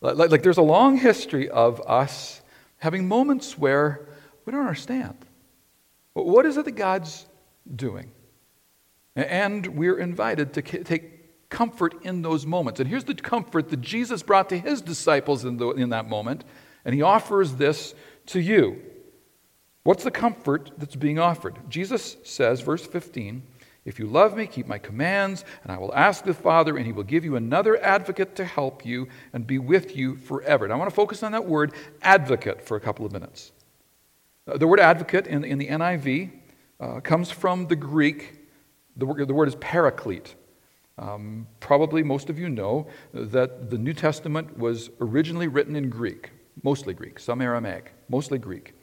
like, 0.00 0.30
like 0.30 0.42
there's 0.42 0.58
a 0.58 0.62
long 0.62 0.96
history 0.96 1.48
of 1.48 1.80
us 1.86 2.40
having 2.78 3.08
moments 3.08 3.58
where 3.58 4.08
we 4.44 4.52
don't 4.52 4.60
understand. 4.60 5.16
What 6.14 6.46
is 6.46 6.56
it 6.56 6.64
that 6.64 6.72
God's 6.72 7.26
doing? 7.74 8.10
And 9.14 9.66
we're 9.66 9.98
invited 9.98 10.54
to 10.54 10.62
take 10.62 11.48
comfort 11.48 11.94
in 12.04 12.22
those 12.22 12.46
moments. 12.46 12.78
And 12.80 12.88
here's 12.88 13.04
the 13.04 13.14
comfort 13.14 13.70
that 13.70 13.80
Jesus 13.80 14.22
brought 14.22 14.48
to 14.50 14.58
his 14.58 14.80
disciples 14.80 15.44
in, 15.44 15.56
the, 15.56 15.70
in 15.70 15.90
that 15.90 16.08
moment, 16.08 16.44
and 16.84 16.94
he 16.94 17.02
offers 17.02 17.54
this 17.54 17.94
to 18.26 18.40
you. 18.40 18.80
What's 19.82 20.04
the 20.04 20.10
comfort 20.10 20.70
that's 20.76 20.96
being 20.96 21.18
offered? 21.18 21.58
Jesus 21.68 22.16
says, 22.22 22.60
verse 22.60 22.86
15, 22.86 23.42
If 23.88 23.98
you 23.98 24.06
love 24.06 24.36
me, 24.36 24.46
keep 24.46 24.66
my 24.66 24.76
commands, 24.76 25.46
and 25.62 25.72
I 25.72 25.78
will 25.78 25.94
ask 25.94 26.22
the 26.22 26.34
Father, 26.34 26.76
and 26.76 26.84
he 26.84 26.92
will 26.92 27.04
give 27.04 27.24
you 27.24 27.36
another 27.36 27.82
advocate 27.82 28.36
to 28.36 28.44
help 28.44 28.84
you 28.84 29.08
and 29.32 29.46
be 29.46 29.58
with 29.58 29.96
you 29.96 30.16
forever. 30.16 30.66
And 30.66 30.74
I 30.74 30.76
want 30.76 30.90
to 30.90 30.94
focus 30.94 31.22
on 31.22 31.32
that 31.32 31.46
word 31.46 31.72
advocate 32.02 32.60
for 32.60 32.76
a 32.76 32.80
couple 32.80 33.06
of 33.06 33.12
minutes. 33.12 33.50
Uh, 34.46 34.58
the 34.58 34.66
word 34.66 34.78
advocate 34.78 35.26
in, 35.26 35.42
in 35.42 35.56
the 35.56 35.68
NIV 35.68 36.30
uh, 36.78 37.00
comes 37.00 37.30
from 37.30 37.66
the 37.68 37.76
Greek, 37.76 38.40
the, 38.94 39.06
the 39.06 39.32
word 39.32 39.48
is 39.48 39.54
paraclete. 39.54 40.34
Um, 40.98 41.46
probably 41.58 42.02
most 42.02 42.28
of 42.28 42.38
you 42.38 42.50
know 42.50 42.88
that 43.14 43.70
the 43.70 43.78
New 43.78 43.94
Testament 43.94 44.58
was 44.58 44.90
originally 45.00 45.48
written 45.48 45.74
in 45.74 45.88
Greek, 45.88 46.32
mostly 46.62 46.92
Greek, 46.92 47.18
some 47.18 47.40
Aramaic, 47.40 47.94
mostly 48.10 48.36
Greek. 48.36 48.74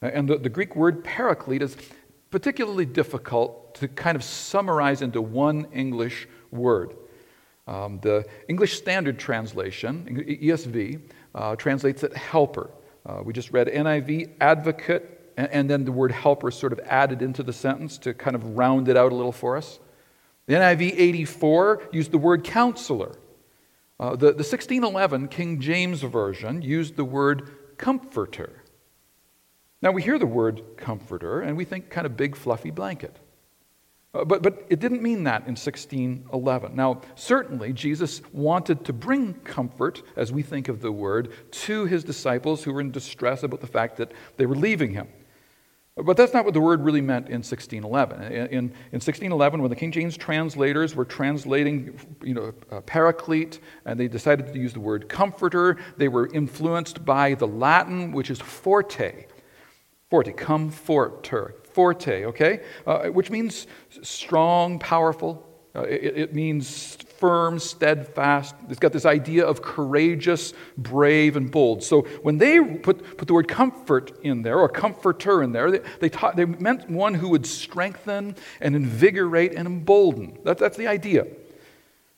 And 0.00 0.28
the, 0.28 0.36
the 0.36 0.48
Greek 0.48 0.74
word 0.74 1.04
paraclete 1.04 1.62
is 1.62 1.76
particularly 2.32 2.86
difficult 2.86 3.74
to 3.76 3.86
kind 3.86 4.16
of 4.16 4.24
summarize 4.24 5.02
into 5.02 5.22
one 5.22 5.66
English 5.72 6.26
word. 6.50 6.94
Um, 7.68 8.00
the 8.00 8.26
English 8.48 8.76
Standard 8.76 9.18
Translation, 9.18 10.24
ESV, 10.42 11.00
uh, 11.34 11.54
translates 11.56 12.02
it 12.02 12.16
helper. 12.16 12.70
Uh, 13.06 13.20
we 13.22 13.32
just 13.32 13.52
read 13.52 13.68
NIV, 13.68 14.32
advocate, 14.40 15.32
and, 15.36 15.50
and 15.50 15.70
then 15.70 15.84
the 15.84 15.92
word 15.92 16.10
helper 16.10 16.50
sort 16.50 16.72
of 16.72 16.80
added 16.80 17.22
into 17.22 17.42
the 17.42 17.52
sentence 17.52 17.98
to 17.98 18.14
kind 18.14 18.34
of 18.34 18.56
round 18.56 18.88
it 18.88 18.96
out 18.96 19.12
a 19.12 19.14
little 19.14 19.30
for 19.30 19.56
us. 19.56 19.78
The 20.46 20.54
NIV 20.54 20.94
84 20.98 21.82
used 21.92 22.10
the 22.10 22.18
word 22.18 22.44
counselor. 22.44 23.12
Uh, 24.00 24.10
the, 24.10 24.32
the 24.32 24.42
1611 24.42 25.28
King 25.28 25.60
James 25.60 26.02
Version 26.02 26.62
used 26.62 26.96
the 26.96 27.04
word 27.04 27.76
comforter. 27.76 28.61
Now, 29.82 29.90
we 29.90 30.00
hear 30.00 30.18
the 30.18 30.26
word 30.26 30.62
comforter 30.76 31.40
and 31.40 31.56
we 31.56 31.64
think 31.64 31.90
kind 31.90 32.06
of 32.06 32.16
big, 32.16 32.36
fluffy 32.36 32.70
blanket. 32.70 33.18
Uh, 34.14 34.24
but, 34.24 34.42
but 34.42 34.66
it 34.68 34.78
didn't 34.78 35.02
mean 35.02 35.24
that 35.24 35.42
in 35.42 35.56
1611. 35.56 36.76
Now, 36.76 37.00
certainly, 37.14 37.72
Jesus 37.72 38.20
wanted 38.32 38.84
to 38.84 38.92
bring 38.92 39.34
comfort, 39.34 40.02
as 40.16 40.30
we 40.30 40.42
think 40.42 40.68
of 40.68 40.80
the 40.80 40.92
word, 40.92 41.32
to 41.50 41.86
his 41.86 42.04
disciples 42.04 42.62
who 42.62 42.72
were 42.72 42.80
in 42.80 42.90
distress 42.90 43.42
about 43.42 43.60
the 43.60 43.66
fact 43.66 43.96
that 43.96 44.12
they 44.36 44.46
were 44.46 44.54
leaving 44.54 44.92
him. 44.92 45.08
But 45.96 46.16
that's 46.16 46.32
not 46.32 46.46
what 46.46 46.54
the 46.54 46.60
word 46.60 46.82
really 46.82 47.02
meant 47.02 47.26
in 47.26 47.40
1611. 47.40 48.22
In, 48.22 48.46
in, 48.48 48.62
1611, 48.92 49.60
when 49.60 49.68
the 49.68 49.76
King 49.76 49.92
James 49.92 50.16
translators 50.16 50.94
were 50.94 51.04
translating, 51.04 51.98
you 52.22 52.32
know, 52.32 52.52
paraclete, 52.86 53.60
and 53.84 54.00
they 54.00 54.08
decided 54.08 54.46
to 54.52 54.58
use 54.58 54.72
the 54.72 54.80
word 54.80 55.08
comforter, 55.10 55.78
they 55.98 56.08
were 56.08 56.28
influenced 56.32 57.04
by 57.04 57.34
the 57.34 57.46
Latin, 57.46 58.12
which 58.12 58.30
is 58.30 58.40
forte. 58.40 59.26
Forte, 60.12 60.32
comforter, 60.32 61.54
forte, 61.72 62.26
okay? 62.26 62.60
Uh, 62.86 63.04
which 63.04 63.30
means 63.30 63.66
strong, 64.02 64.78
powerful. 64.78 65.42
Uh, 65.74 65.84
it, 65.84 66.18
it, 66.18 66.34
means 66.34 66.96
firm, 67.16 67.58
steadfast. 67.58 68.54
It's 68.68 68.78
got 68.78 68.92
this 68.92 69.06
idea 69.06 69.46
of 69.46 69.62
courageous, 69.62 70.52
brave, 70.76 71.36
and 71.36 71.50
bold. 71.50 71.82
So 71.82 72.02
when 72.20 72.36
they 72.36 72.60
put, 72.60 73.16
put 73.16 73.26
the 73.26 73.32
word 73.32 73.48
comfort 73.48 74.12
in 74.22 74.42
there, 74.42 74.58
or 74.58 74.68
comforter 74.68 75.42
in 75.42 75.52
there, 75.52 75.70
they, 75.70 75.80
they, 76.00 76.10
taught, 76.10 76.36
they 76.36 76.44
meant 76.44 76.90
one 76.90 77.14
who 77.14 77.30
would 77.30 77.46
strengthen 77.46 78.36
and 78.60 78.76
invigorate 78.76 79.54
and 79.54 79.66
embolden. 79.66 80.36
That, 80.44 80.58
that's 80.58 80.76
the 80.76 80.88
idea. 80.88 81.26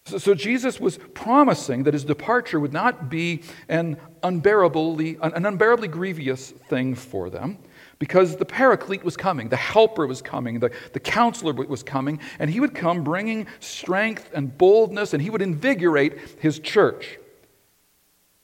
So, 0.07 0.19
so, 0.19 0.35
Jesus 0.35 0.81
was 0.81 0.99
promising 1.15 1.85
that 1.85 1.95
his 1.95 2.05
departure 2.05 2.59
would 2.59 2.73
not 2.73 3.09
be 3.09 3.43
an 3.69 3.99
unbearably, 4.25 5.17
an 5.23 5.47
unbearably 5.47 5.87
grievous 5.87 6.51
thing 6.51 6.97
for 6.97 7.31
them 7.31 7.59
because 7.99 8.37
the 8.37 8.45
paraclete 8.45 9.05
was 9.05 9.17
coming, 9.17 9.49
the 9.49 9.57
helper 9.57 10.07
was 10.07 10.23
coming, 10.23 10.59
the, 10.59 10.71
the 10.93 11.01
counselor 11.01 11.53
was 11.53 11.83
coming, 11.83 12.21
and 12.39 12.51
he 12.51 12.61
would 12.61 12.75
come 12.75 13.05
bringing 13.05 13.47
strength 13.61 14.31
and 14.35 14.57
boldness, 14.57 15.13
and 15.15 15.23
he 15.23 15.31
would 15.31 15.43
invigorate 15.43 16.19
his 16.41 16.59
church. 16.59 17.19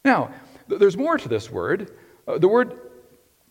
Now, 0.04 0.32
there's 0.68 0.96
more 0.96 1.18
to 1.18 1.28
this 1.28 1.50
word. 1.50 1.90
Uh, 2.26 2.38
the 2.38 2.48
word 2.48 2.80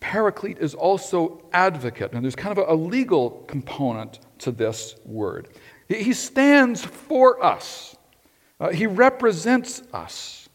paraclete 0.00 0.58
is 0.58 0.74
also 0.74 1.42
advocate, 1.52 2.12
and 2.12 2.24
there's 2.24 2.36
kind 2.36 2.56
of 2.56 2.68
a, 2.68 2.72
a 2.72 2.76
legal 2.76 3.30
component 3.46 4.20
to 4.38 4.50
this 4.50 4.96
word. 5.04 5.48
He 5.88 6.12
stands 6.12 6.84
for 6.84 7.42
us. 7.44 7.96
Uh, 8.58 8.70
he 8.70 8.86
represents 8.86 9.82
us. 9.92 10.48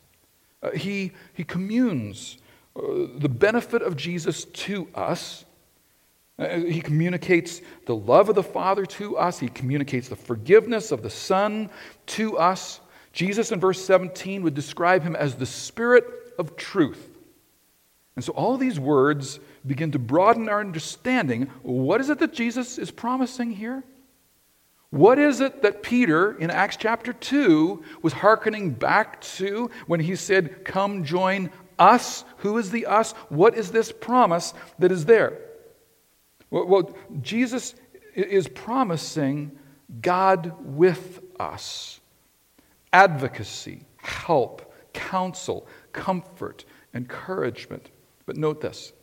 Uh, 0.63 0.71
he, 0.71 1.11
he 1.33 1.43
communes 1.43 2.37
the 2.75 3.29
benefit 3.29 3.81
of 3.81 3.95
Jesus 3.95 4.45
to 4.45 4.87
us. 4.93 5.45
Uh, 6.37 6.59
he 6.59 6.81
communicates 6.81 7.61
the 7.85 7.95
love 7.95 8.27
of 8.27 8.35
the 8.35 8.43
Father 8.43 8.85
to 8.85 9.17
us. 9.17 9.39
He 9.39 9.47
communicates 9.47 10.09
the 10.09 10.17
forgiveness 10.17 10.91
of 10.91 11.01
the 11.01 11.09
Son 11.09 11.69
to 12.07 12.37
us. 12.37 12.81
Jesus 13.13 13.53
in 13.53 13.59
verse 13.61 13.83
17 13.85 14.43
would 14.43 14.53
describe 14.53 15.03
him 15.03 15.15
as 15.15 15.35
the 15.35 15.45
Spirit 15.45 16.05
of 16.37 16.57
truth. 16.57 17.09
And 18.17 18.23
so 18.23 18.33
all 18.33 18.57
these 18.57 18.79
words 18.79 19.39
begin 19.65 19.91
to 19.91 19.99
broaden 19.99 20.49
our 20.49 20.59
understanding. 20.59 21.43
What 21.63 22.01
is 22.01 22.09
it 22.09 22.19
that 22.19 22.33
Jesus 22.33 22.77
is 22.77 22.91
promising 22.91 23.51
here? 23.51 23.83
What 24.89 25.19
is 25.19 25.41
it 25.41 25.61
that 25.63 25.83
Peter 25.83 26.37
in 26.37 26.49
Acts 26.49 26.77
chapter 26.77 27.11
2 27.11 27.83
was 28.01 28.13
hearkening 28.13 28.71
back 28.71 29.19
to 29.21 29.69
when 29.87 29.99
he 29.99 30.15
said, 30.15 30.63
Come 30.63 31.03
join 31.03 31.49
us? 31.79 32.23
Who 32.37 32.57
is 32.57 32.71
the 32.71 32.85
us? 32.85 33.13
What 33.29 33.55
is 33.55 33.71
this 33.71 33.91
promise 33.91 34.53
that 34.79 34.91
is 34.91 35.05
there? 35.05 35.39
Well, 36.49 36.95
Jesus 37.21 37.75
is 38.13 38.47
promising 38.47 39.57
God 40.01 40.53
with 40.63 41.21
us 41.39 41.99
advocacy, 42.93 43.81
help, 43.97 44.73
counsel, 44.93 45.67
comfort, 45.91 46.63
encouragement. 46.93 47.91
But 48.25 48.37
note 48.37 48.61
this 48.61 48.93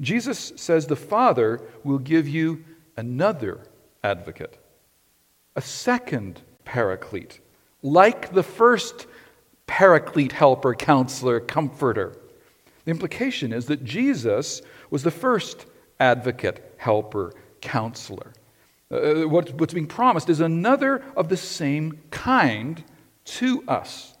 Jesus 0.00 0.52
says 0.56 0.86
the 0.86 0.96
Father 0.96 1.62
will 1.82 1.98
give 1.98 2.28
you 2.28 2.64
another 2.96 3.60
advocate 4.04 4.58
a 5.56 5.62
second 5.62 6.42
paraclete, 6.66 7.40
like 7.82 8.34
the 8.34 8.42
first 8.42 9.06
paraclete, 9.66 10.32
helper, 10.32 10.74
counselor, 10.74 11.40
comforter. 11.40 12.16
The 12.84 12.90
implication 12.90 13.52
is 13.52 13.66
that 13.66 13.84
Jesus 13.84 14.62
was 14.90 15.02
the 15.02 15.10
first 15.10 15.66
advocate, 15.98 16.74
helper, 16.78 17.32
counselor. 17.60 18.32
Uh, 18.90 19.28
what, 19.28 19.52
what's 19.54 19.74
being 19.74 19.86
promised 19.86 20.28
is 20.28 20.40
another 20.40 21.02
of 21.16 21.28
the 21.28 21.36
same 21.36 22.00
kind 22.10 22.82
to 23.24 23.64
us. 23.66 24.14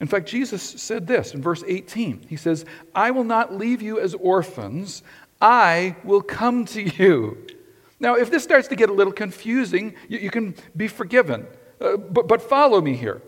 In 0.00 0.08
fact, 0.08 0.26
Jesus 0.26 0.62
said 0.62 1.06
this 1.06 1.34
in 1.34 1.40
verse 1.40 1.62
18. 1.66 2.26
He 2.28 2.36
says, 2.36 2.64
I 2.94 3.12
will 3.12 3.24
not 3.24 3.54
leave 3.54 3.80
you 3.80 4.00
as 4.00 4.14
orphans, 4.14 5.02
I 5.40 5.96
will 6.02 6.22
come 6.22 6.64
to 6.66 6.82
you. 6.82 7.46
Now, 8.00 8.16
if 8.16 8.30
this 8.30 8.42
starts 8.42 8.68
to 8.68 8.76
get 8.76 8.90
a 8.90 8.92
little 8.92 9.12
confusing, 9.12 9.94
you, 10.08 10.18
you 10.18 10.30
can 10.30 10.54
be 10.76 10.88
forgiven. 10.88 11.46
Uh, 11.80 11.96
but, 11.96 12.26
but 12.26 12.42
follow 12.42 12.80
me 12.80 12.96
here. 12.96 13.22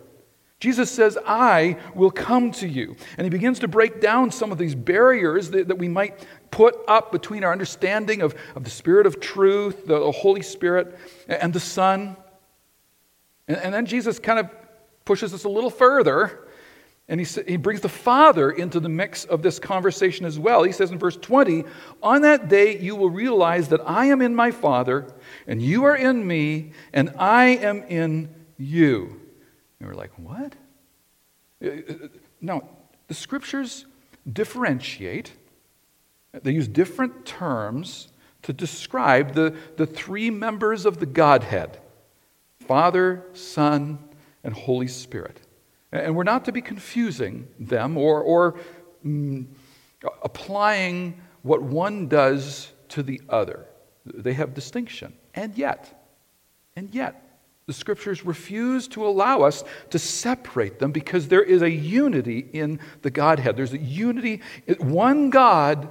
Jesus 0.59 0.91
says, 0.91 1.19
I 1.27 1.77
will 1.95 2.11
come 2.11 2.51
to 2.53 2.67
you. 2.67 2.97
And 3.19 3.25
he 3.25 3.31
begins 3.31 3.59
to 3.59 3.69
break 3.69 4.01
down 4.01 4.31
some 4.31 4.53
of 4.53 4.59
these 4.59 4.75
barriers 4.75 5.51
that, 5.51 5.69
that 5.69 5.77
we 5.77 5.89
might 5.89 6.27
put 6.51 6.75
up 6.89 7.13
between 7.13 7.45
our 7.45 7.53
understanding 7.53 8.23
of, 8.23 8.35
of 8.55 8.65
the 8.65 8.71
Spirit 8.71 9.07
of 9.07 9.21
truth, 9.21 9.87
the, 9.87 9.99
the 9.99 10.13
Holy 10.13 10.43
Spirit, 10.43 10.99
and 11.29 11.53
the 11.53 11.61
Son. 11.61 12.17
And, 13.49 13.59
and 13.59 13.75
then 13.75 13.85
Jesus 13.85 14.19
kind 14.19 14.39
of 14.39 14.51
pushes 15.05 15.35
us 15.35 15.45
a 15.45 15.49
little 15.49 15.71
further 15.71 16.47
and 17.09 17.21
he, 17.21 17.43
he 17.47 17.57
brings 17.57 17.81
the 17.81 17.89
Father 17.89 18.51
into 18.51 18.81
the 18.81 18.89
mix 18.89 19.25
of 19.25 19.43
this 19.43 19.59
conversation 19.59 20.27
as 20.27 20.39
well. 20.39 20.65
He 20.65 20.73
says 20.73 20.91
in 20.91 20.99
verse 20.99 21.17
20, 21.17 21.65
On 22.03 22.23
that 22.23 22.49
day 22.49 22.79
you 22.79 22.97
will 22.97 23.11
realize 23.11 23.69
that 23.69 23.81
I 23.87 24.07
am 24.07 24.21
in 24.21 24.35
my 24.35 24.51
Father, 24.51 25.15
and 25.47 25.63
you 25.63 25.85
are 25.85 25.95
in 25.95 26.27
me, 26.27 26.73
and 26.93 27.13
I 27.17 27.45
am 27.45 27.85
in 27.85 28.35
you. 28.59 29.21
And 29.81 29.89
we're 29.89 29.95
like, 29.95 30.13
What? 30.19 30.55
Uh, 31.63 31.69
uh, 31.69 32.09
now, 32.41 32.69
the 33.09 33.15
scriptures 33.15 33.87
differentiate, 34.31 35.33
they 36.43 36.53
use 36.53 36.69
different 36.69 37.25
terms 37.25 38.09
to 38.43 38.53
describe 38.53 39.35
the, 39.35 39.57
the 39.77 39.87
three 39.87 40.31
members 40.31 40.87
of 40.87 40.99
the 40.99 41.07
Godhead 41.07 41.79
Father, 42.61 43.25
Son, 43.33 43.99
and 44.43 44.53
Holy 44.53 44.89
Spirit. 44.89 45.41
And 45.93 46.17
we're 46.17 46.25
not 46.25 46.45
to 46.47 46.53
be 46.53 46.61
confusing 46.61 47.47
them 47.59 47.97
or, 47.97 48.21
or 48.21 48.59
mm, 49.05 49.47
applying 50.23 51.21
what 51.43 51.63
one 51.63 52.09
does 52.09 52.73
to 52.89 53.03
the 53.03 53.21
other. 53.29 53.67
They 54.05 54.33
have 54.35 54.53
distinction. 54.53 55.13
And 55.35 55.57
yet, 55.57 56.09
and 56.75 56.93
yet, 56.95 57.26
the 57.67 57.73
scriptures 57.73 58.25
refuse 58.25 58.87
to 58.89 59.05
allow 59.05 59.43
us 59.43 59.65
to 59.91 59.99
separate 59.99 60.79
them 60.79 60.93
because 60.93 61.29
there 61.29 61.43
is 61.43 61.63
a 61.63 61.71
unity 61.71 62.49
in 62.53 62.79
the 63.03 63.11
Godhead. 63.11 63.57
There's 63.57 63.73
a 63.73 63.79
unity, 63.79 64.41
one 64.79 65.31
God 65.31 65.89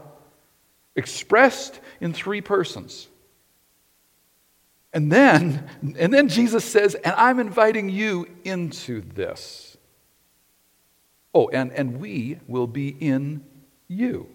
expressed 0.95 1.79
in 1.99 2.13
three 2.13 2.39
persons. 2.39 3.09
And 4.93 5.11
then, 5.11 5.69
and 5.99 6.13
then 6.13 6.29
Jesus 6.29 6.63
says, 6.63 6.95
and 6.95 7.13
I'm 7.17 7.39
inviting 7.39 7.89
you 7.89 8.27
into 8.45 9.01
this. 9.01 9.75
Oh, 11.33 11.49
and, 11.49 11.73
and 11.73 11.99
we 11.99 12.39
will 12.47 12.67
be 12.67 12.87
in 12.87 13.43
you. 13.89 14.29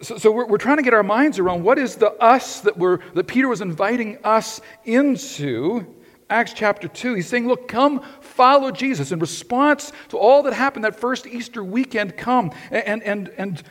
So, 0.00 0.16
so 0.16 0.32
we're, 0.32 0.46
we're 0.46 0.58
trying 0.58 0.78
to 0.78 0.82
get 0.82 0.94
our 0.94 1.02
minds 1.02 1.38
around 1.38 1.62
what 1.62 1.78
is 1.78 1.96
the 1.96 2.12
us 2.12 2.60
that, 2.60 2.76
we're, 2.76 2.98
that 3.14 3.26
Peter 3.26 3.48
was 3.48 3.60
inviting 3.60 4.18
us 4.24 4.60
into. 4.84 5.86
Acts 6.30 6.54
chapter 6.54 6.88
2, 6.88 7.14
he's 7.14 7.28
saying, 7.28 7.46
Look, 7.46 7.68
come 7.68 8.00
follow 8.20 8.70
Jesus. 8.70 9.12
In 9.12 9.18
response 9.18 9.92
to 10.08 10.16
all 10.16 10.42
that 10.44 10.54
happened 10.54 10.84
that 10.84 10.98
first 10.98 11.26
Easter 11.26 11.62
weekend, 11.62 12.16
come 12.16 12.50
and, 12.70 13.02
and, 13.02 13.28
and 13.36 13.62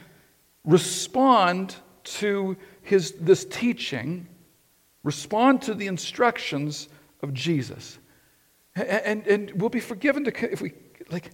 respond 0.63 1.76
to 2.04 2.56
his, 2.84 3.13
this 3.13 3.43
teaching, 3.45 4.28
respond 5.04 5.63
to 5.63 5.73
the 5.73 5.88
instructions 5.88 6.89
of 7.23 7.34
Jesus. 7.34 7.97
And, 8.76 8.88
and, 8.88 9.28
and 9.28 9.52
we'll 9.62 9.69
be 9.69 9.80
forgiven 9.80 10.23
to, 10.26 10.52
if 10.52 10.62
we 10.62 10.73
like, 11.10 11.32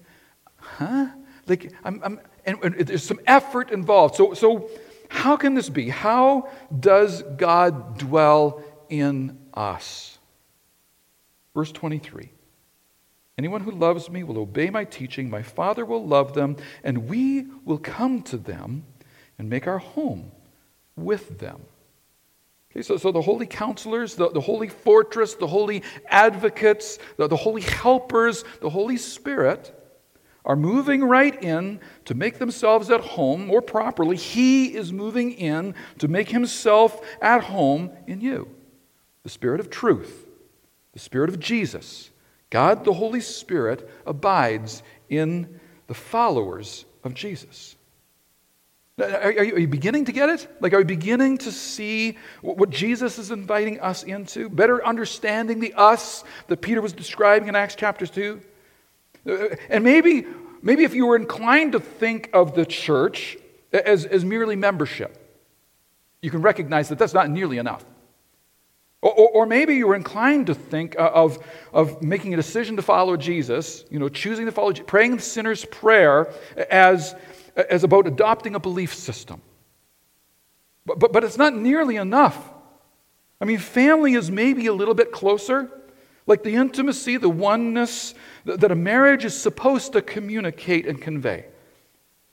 huh? 0.55 1.07
Like, 1.47 1.73
I'm, 1.83 2.01
I'm 2.03 2.19
and, 2.63 2.75
there's 2.87 3.03
some 3.03 3.19
effort 3.27 3.71
involved. 3.71 4.15
So, 4.15 4.33
so, 4.33 4.69
how 5.09 5.37
can 5.37 5.55
this 5.55 5.69
be? 5.69 5.89
How 5.89 6.49
does 6.79 7.23
God 7.37 7.97
dwell 7.97 8.63
in 8.89 9.37
us? 9.53 10.17
Verse 11.53 11.71
23 11.71 12.31
Anyone 13.37 13.61
who 13.61 13.71
loves 13.71 14.09
me 14.09 14.23
will 14.23 14.37
obey 14.37 14.69
my 14.69 14.83
teaching. 14.83 15.29
My 15.29 15.41
Father 15.41 15.85
will 15.85 16.05
love 16.05 16.33
them, 16.33 16.57
and 16.83 17.07
we 17.09 17.47
will 17.65 17.77
come 17.77 18.21
to 18.23 18.37
them 18.37 18.83
and 19.37 19.49
make 19.49 19.65
our 19.65 19.77
home 19.77 20.31
with 20.95 21.39
them. 21.39 21.61
Okay, 22.71 22.81
so, 22.81 22.97
so 22.97 23.11
the 23.11 23.21
holy 23.21 23.47
counselors, 23.47 24.15
the, 24.15 24.29
the 24.29 24.41
holy 24.41 24.67
fortress, 24.67 25.33
the 25.35 25.47
holy 25.47 25.83
advocates, 26.07 26.99
the, 27.17 27.27
the 27.27 27.35
holy 27.35 27.61
helpers, 27.61 28.43
the 28.61 28.69
Holy 28.69 28.97
Spirit 28.97 29.73
are 30.49 30.55
moving 30.55 31.03
right 31.03 31.43
in 31.43 31.79
to 32.05 32.15
make 32.15 32.39
themselves 32.39 32.89
at 32.89 33.01
home 33.01 33.45
more 33.45 33.61
properly. 33.61 34.17
He 34.17 34.73
is 34.75 34.91
moving 34.91 35.31
in 35.33 35.75
to 35.99 36.07
make 36.07 36.29
himself 36.29 36.99
at 37.21 37.43
home 37.43 37.91
in 38.07 38.19
you. 38.19 38.49
The 39.21 39.29
Spirit 39.29 39.59
of 39.59 39.69
truth, 39.69 40.25
the 40.91 40.99
Spirit 40.99 41.29
of 41.29 41.39
Jesus, 41.39 42.09
God 42.49 42.83
the 42.83 42.93
Holy 42.93 43.21
Spirit 43.21 43.87
abides 44.07 44.81
in 45.07 45.59
the 45.85 45.93
followers 45.93 46.85
of 47.03 47.13
Jesus. 47.13 47.75
Are, 48.99 49.31
you, 49.31 49.67
beginning 49.67 50.05
to 50.05 50.11
get 50.11 50.29
it? 50.29 50.47
Like, 50.59 50.73
are 50.73 50.79
you 50.79 50.85
beginning 50.85 51.37
to 51.39 51.51
see 51.51 52.17
what 52.41 52.71
Jesus 52.71 53.19
is 53.19 53.29
inviting 53.29 53.79
us 53.81 54.01
into? 54.01 54.49
Better 54.49 54.83
understanding 54.83 55.59
the 55.59 55.73
us 55.75 56.23
that 56.47 56.59
Peter 56.59 56.81
was 56.81 56.91
describing 56.91 57.49
in 57.49 57.55
Acts 57.55 57.75
chapter 57.75 58.07
2? 58.07 58.41
Uh, 59.29 59.55
and 59.69 59.83
maybe, 59.83 60.25
maybe 60.61 60.83
if 60.83 60.93
you 60.93 61.05
were 61.05 61.15
inclined 61.15 61.73
to 61.73 61.79
think 61.79 62.29
of 62.33 62.55
the 62.55 62.65
church 62.65 63.37
as, 63.71 64.05
as 64.05 64.25
merely 64.25 64.55
membership, 64.55 65.15
you 66.21 66.31
can 66.31 66.41
recognize 66.41 66.89
that 66.89 66.99
that's 66.99 67.13
not 67.13 67.29
nearly 67.29 67.57
enough. 67.57 67.85
Or, 69.01 69.13
or, 69.13 69.29
or, 69.29 69.45
maybe 69.45 69.75
you 69.75 69.87
were 69.87 69.95
inclined 69.95 70.47
to 70.47 70.53
think 70.53 70.95
of, 70.97 71.41
of 71.71 72.01
making 72.01 72.33
a 72.33 72.35
decision 72.35 72.75
to 72.75 72.81
follow 72.81 73.15
Jesus, 73.15 73.85
you 73.89 73.97
know, 73.97 74.09
choosing 74.09 74.45
to 74.45 74.51
follow, 74.51 74.73
praying 74.73 75.15
the 75.15 75.21
sinner's 75.21 75.63
prayer 75.63 76.33
as, 76.69 77.15
as 77.55 77.85
about 77.85 78.07
adopting 78.07 78.55
a 78.55 78.59
belief 78.59 78.93
system. 78.93 79.41
But, 80.85 80.99
but, 80.99 81.13
but 81.13 81.23
it's 81.23 81.37
not 81.37 81.55
nearly 81.55 81.95
enough. 81.95 82.37
I 83.39 83.45
mean, 83.45 83.59
family 83.59 84.15
is 84.15 84.29
maybe 84.29 84.67
a 84.67 84.73
little 84.73 84.95
bit 84.95 85.13
closer, 85.13 85.71
like 86.29 86.43
the 86.43 86.55
intimacy, 86.55 87.17
the 87.17 87.27
oneness 87.27 88.13
that 88.45 88.71
a 88.71 88.75
marriage 88.75 89.25
is 89.25 89.39
supposed 89.39 89.93
to 89.93 90.01
communicate 90.01 90.85
and 90.85 91.01
convey. 91.01 91.45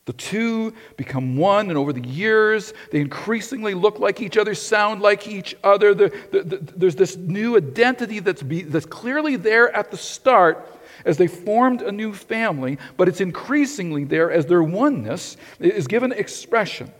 The 0.04 0.12
two 0.12 0.72
become 0.96 1.36
one, 1.36 1.68
and 1.68 1.76
over 1.76 1.92
the 1.92 2.06
years, 2.06 2.74
they 2.92 3.00
increasingly 3.00 3.74
look 3.74 3.98
like 3.98 4.20
each 4.20 4.36
other, 4.36 4.54
sound 4.54 5.00
like 5.00 5.26
each 5.26 5.56
other. 5.64 5.94
The, 5.94 6.12
the, 6.30 6.42
the, 6.42 6.56
there's 6.76 6.94
this 6.94 7.16
new 7.16 7.56
identity 7.56 8.20
that's, 8.20 8.42
be, 8.42 8.62
that's 8.62 8.86
clearly 8.86 9.34
there 9.34 9.74
at 9.74 9.90
the 9.90 9.96
start 9.96 10.78
as 11.04 11.16
they 11.16 11.26
formed 11.26 11.82
a 11.82 11.90
new 11.90 12.12
family, 12.12 12.78
but 12.96 13.08
it's 13.08 13.20
increasingly 13.20 14.04
there 14.04 14.30
as 14.30 14.46
their 14.46 14.62
oneness 14.62 15.36
is 15.58 15.88
given 15.88 16.12
expression. 16.12 16.92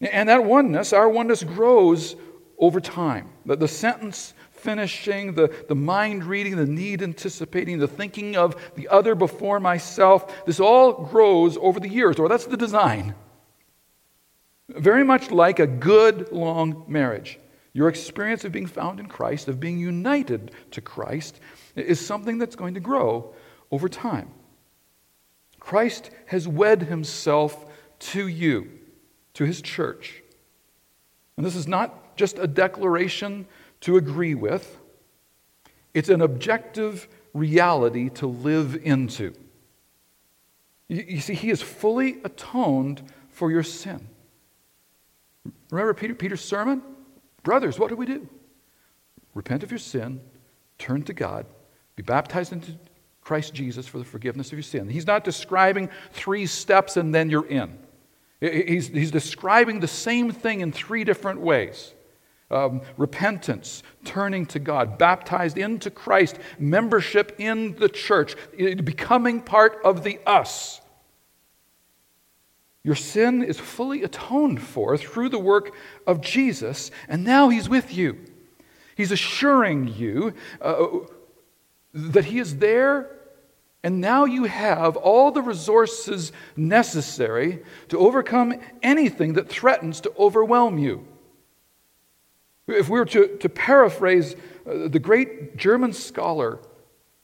And 0.00 0.28
that 0.28 0.44
oneness, 0.44 0.92
our 0.92 1.08
oneness, 1.08 1.42
grows 1.42 2.16
over 2.58 2.80
time. 2.80 3.30
The, 3.46 3.56
the 3.56 3.68
sentence 3.68 4.34
finishing, 4.66 5.34
the, 5.34 5.54
the 5.68 5.76
mind 5.76 6.24
reading, 6.24 6.56
the 6.56 6.66
need 6.66 7.00
anticipating, 7.00 7.78
the 7.78 7.86
thinking 7.86 8.36
of 8.36 8.56
the 8.74 8.88
other 8.88 9.14
before 9.14 9.60
myself. 9.60 10.44
This 10.44 10.58
all 10.58 11.04
grows 11.04 11.56
over 11.56 11.78
the 11.78 11.88
years, 11.88 12.18
or 12.18 12.28
that's 12.28 12.46
the 12.46 12.56
design. 12.56 13.14
Very 14.68 15.04
much 15.04 15.30
like 15.30 15.60
a 15.60 15.68
good, 15.68 16.32
long 16.32 16.84
marriage. 16.88 17.38
Your 17.72 17.88
experience 17.88 18.44
of 18.44 18.50
being 18.50 18.66
found 18.66 18.98
in 18.98 19.06
Christ, 19.06 19.46
of 19.46 19.60
being 19.60 19.78
united 19.78 20.50
to 20.72 20.80
Christ, 20.80 21.38
is 21.76 22.04
something 22.04 22.38
that's 22.38 22.56
going 22.56 22.74
to 22.74 22.80
grow 22.80 23.34
over 23.70 23.88
time. 23.88 24.30
Christ 25.60 26.10
has 26.26 26.48
wed 26.48 26.82
himself 26.82 27.66
to 27.98 28.26
you, 28.26 28.72
to 29.34 29.44
his 29.44 29.62
church. 29.62 30.24
And 31.36 31.46
this 31.46 31.54
is 31.54 31.68
not 31.68 32.16
just 32.16 32.38
a 32.38 32.48
declaration 32.48 33.46
to 33.82 33.96
agree 33.96 34.34
with, 34.34 34.78
it's 35.94 36.08
an 36.08 36.20
objective 36.20 37.08
reality 37.32 38.08
to 38.10 38.26
live 38.26 38.76
into. 38.82 39.32
You, 40.88 41.04
you 41.08 41.20
see, 41.20 41.34
he 41.34 41.50
is 41.50 41.62
fully 41.62 42.18
atoned 42.24 43.02
for 43.28 43.50
your 43.50 43.62
sin. 43.62 44.06
Remember 45.70 45.94
Peter, 45.94 46.14
Peter's 46.14 46.44
sermon? 46.44 46.82
Brothers, 47.42 47.78
what 47.78 47.88
do 47.88 47.96
we 47.96 48.06
do? 48.06 48.28
Repent 49.34 49.62
of 49.62 49.70
your 49.70 49.78
sin, 49.78 50.20
turn 50.78 51.02
to 51.04 51.12
God, 51.12 51.46
be 51.94 52.02
baptized 52.02 52.52
into 52.52 52.72
Christ 53.20 53.54
Jesus 53.54 53.86
for 53.86 53.98
the 53.98 54.04
forgiveness 54.04 54.48
of 54.48 54.52
your 54.54 54.62
sin. 54.62 54.88
He's 54.88 55.06
not 55.06 55.24
describing 55.24 55.90
three 56.12 56.46
steps 56.46 56.96
and 56.96 57.14
then 57.14 57.28
you're 57.28 57.46
in. 57.46 57.78
He's, 58.40 58.88
he's 58.88 59.10
describing 59.10 59.80
the 59.80 59.88
same 59.88 60.30
thing 60.30 60.60
in 60.60 60.72
three 60.72 61.04
different 61.04 61.40
ways 61.40 61.92
um, 62.50 62.82
repentance, 62.96 63.82
turning 64.04 64.46
to 64.46 64.58
God, 64.58 64.98
baptized 64.98 65.58
into 65.58 65.90
Christ, 65.90 66.38
membership 66.58 67.36
in 67.38 67.74
the 67.76 67.88
church, 67.88 68.36
becoming 68.56 69.40
part 69.40 69.78
of 69.84 70.04
the 70.04 70.20
us. 70.26 70.80
Your 72.84 72.94
sin 72.94 73.42
is 73.42 73.58
fully 73.58 74.04
atoned 74.04 74.62
for 74.62 74.96
through 74.96 75.30
the 75.30 75.40
work 75.40 75.74
of 76.06 76.20
Jesus, 76.20 76.92
and 77.08 77.24
now 77.24 77.48
He's 77.48 77.68
with 77.68 77.92
you. 77.92 78.16
He's 78.96 79.10
assuring 79.10 79.88
you 79.88 80.34
uh, 80.60 80.86
that 81.92 82.26
He 82.26 82.38
is 82.38 82.58
there, 82.58 83.10
and 83.82 84.00
now 84.00 84.24
you 84.24 84.44
have 84.44 84.96
all 84.96 85.32
the 85.32 85.42
resources 85.42 86.30
necessary 86.56 87.64
to 87.88 87.98
overcome 87.98 88.54
anything 88.84 89.32
that 89.32 89.48
threatens 89.48 90.00
to 90.02 90.12
overwhelm 90.16 90.78
you. 90.78 91.08
If 92.68 92.88
we 92.88 92.98
were 92.98 93.04
to, 93.06 93.36
to 93.38 93.48
paraphrase 93.48 94.34
uh, 94.68 94.88
the 94.88 94.98
great 94.98 95.56
German 95.56 95.92
scholar, 95.92 96.58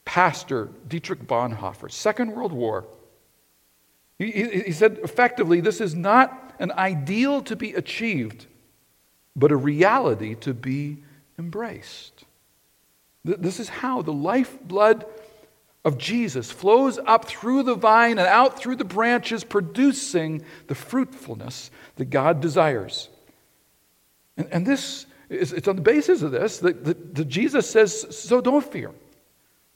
pastor 0.04 0.70
Dietrich 0.88 1.26
Bonhoeffer, 1.26 1.90
Second 1.90 2.32
World 2.32 2.52
War, 2.52 2.86
he, 4.18 4.62
he, 4.66 4.72
said 4.72 5.00
effectively, 5.02 5.60
this 5.60 5.80
is 5.80 5.94
not 5.94 6.54
an 6.60 6.70
ideal 6.72 7.42
to 7.42 7.56
be 7.56 7.72
achieved, 7.72 8.46
but 9.34 9.50
a 9.50 9.56
reality 9.56 10.36
to 10.36 10.54
be 10.54 10.98
embraced. 11.38 12.24
This 13.24 13.58
is 13.58 13.68
how 13.68 14.02
the 14.02 14.12
lifeblood 14.12 15.06
of 15.84 15.98
Jesus 15.98 16.52
flows 16.52 16.98
up 17.04 17.24
through 17.24 17.64
the 17.64 17.74
vine 17.74 18.18
and 18.18 18.28
out 18.28 18.58
through 18.58 18.76
the 18.76 18.84
branches, 18.84 19.42
producing 19.42 20.42
the 20.68 20.74
fruitfulness 20.74 21.70
that 21.96 22.06
God 22.06 22.40
desires. 22.40 23.08
And, 24.36 24.48
and 24.52 24.66
this 24.66 25.06
it's 25.32 25.68
on 25.68 25.76
the 25.76 25.82
basis 25.82 26.22
of 26.22 26.30
this 26.30 26.58
that, 26.58 26.84
that, 26.84 27.14
that 27.14 27.24
Jesus 27.26 27.68
says, 27.68 28.06
So 28.16 28.40
don't 28.40 28.64
fear. 28.64 28.92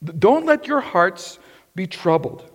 Don't 0.04 0.44
let 0.44 0.66
your 0.66 0.80
hearts 0.80 1.38
be 1.74 1.86
troubled. 1.86 2.50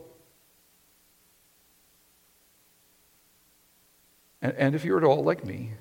And, 4.42 4.54
and 4.58 4.76
if 4.76 4.86
you're 4.86 4.98
at 4.98 5.04
all 5.04 5.24
like 5.24 5.46
me, 5.46 5.72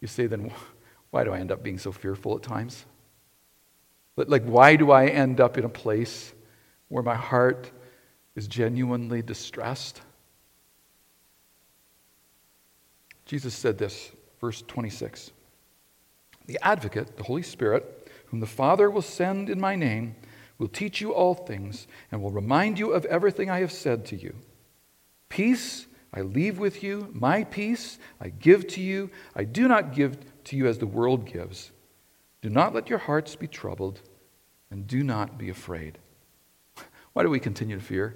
you 0.00 0.08
say, 0.08 0.26
then 0.26 0.52
why 1.10 1.24
do 1.24 1.32
I 1.32 1.38
end 1.38 1.52
up 1.52 1.62
being 1.62 1.78
so 1.78 1.92
fearful 1.92 2.36
at 2.36 2.42
times? 2.42 2.84
Like, 4.16 4.44
why 4.44 4.76
do 4.76 4.90
I 4.90 5.06
end 5.06 5.40
up 5.40 5.56
in 5.56 5.64
a 5.64 5.68
place 5.68 6.32
where 6.88 7.02
my 7.02 7.14
heart 7.14 7.70
is 8.36 8.46
genuinely 8.46 9.22
distressed? 9.22 10.00
Jesus 13.24 13.54
said 13.54 13.78
this, 13.78 14.12
verse 14.40 14.62
26. 14.66 15.30
The 16.46 16.58
advocate, 16.62 17.16
the 17.16 17.24
Holy 17.24 17.42
Spirit, 17.42 18.10
whom 18.26 18.40
the 18.40 18.46
Father 18.46 18.90
will 18.90 19.02
send 19.02 19.48
in 19.48 19.60
my 19.60 19.76
name, 19.76 20.16
will 20.58 20.68
teach 20.68 21.00
you 21.00 21.12
all 21.12 21.34
things 21.34 21.86
and 22.10 22.22
will 22.22 22.30
remind 22.30 22.78
you 22.78 22.92
of 22.92 23.04
everything 23.06 23.50
I 23.50 23.60
have 23.60 23.72
said 23.72 24.04
to 24.06 24.16
you. 24.16 24.34
Peace 25.28 25.86
I 26.14 26.20
leave 26.20 26.58
with 26.58 26.82
you, 26.82 27.08
my 27.12 27.44
peace 27.44 27.98
I 28.20 28.28
give 28.28 28.66
to 28.68 28.80
you. 28.80 29.10
I 29.34 29.44
do 29.44 29.66
not 29.66 29.94
give 29.94 30.18
to 30.44 30.56
you 30.56 30.66
as 30.66 30.78
the 30.78 30.86
world 30.86 31.24
gives. 31.24 31.72
Do 32.42 32.50
not 32.50 32.74
let 32.74 32.90
your 32.90 32.98
hearts 32.98 33.34
be 33.34 33.46
troubled, 33.46 34.00
and 34.70 34.86
do 34.86 35.02
not 35.02 35.38
be 35.38 35.48
afraid. 35.48 35.98
Why 37.12 37.22
do 37.22 37.30
we 37.30 37.40
continue 37.40 37.78
to 37.78 37.84
fear? 37.84 38.14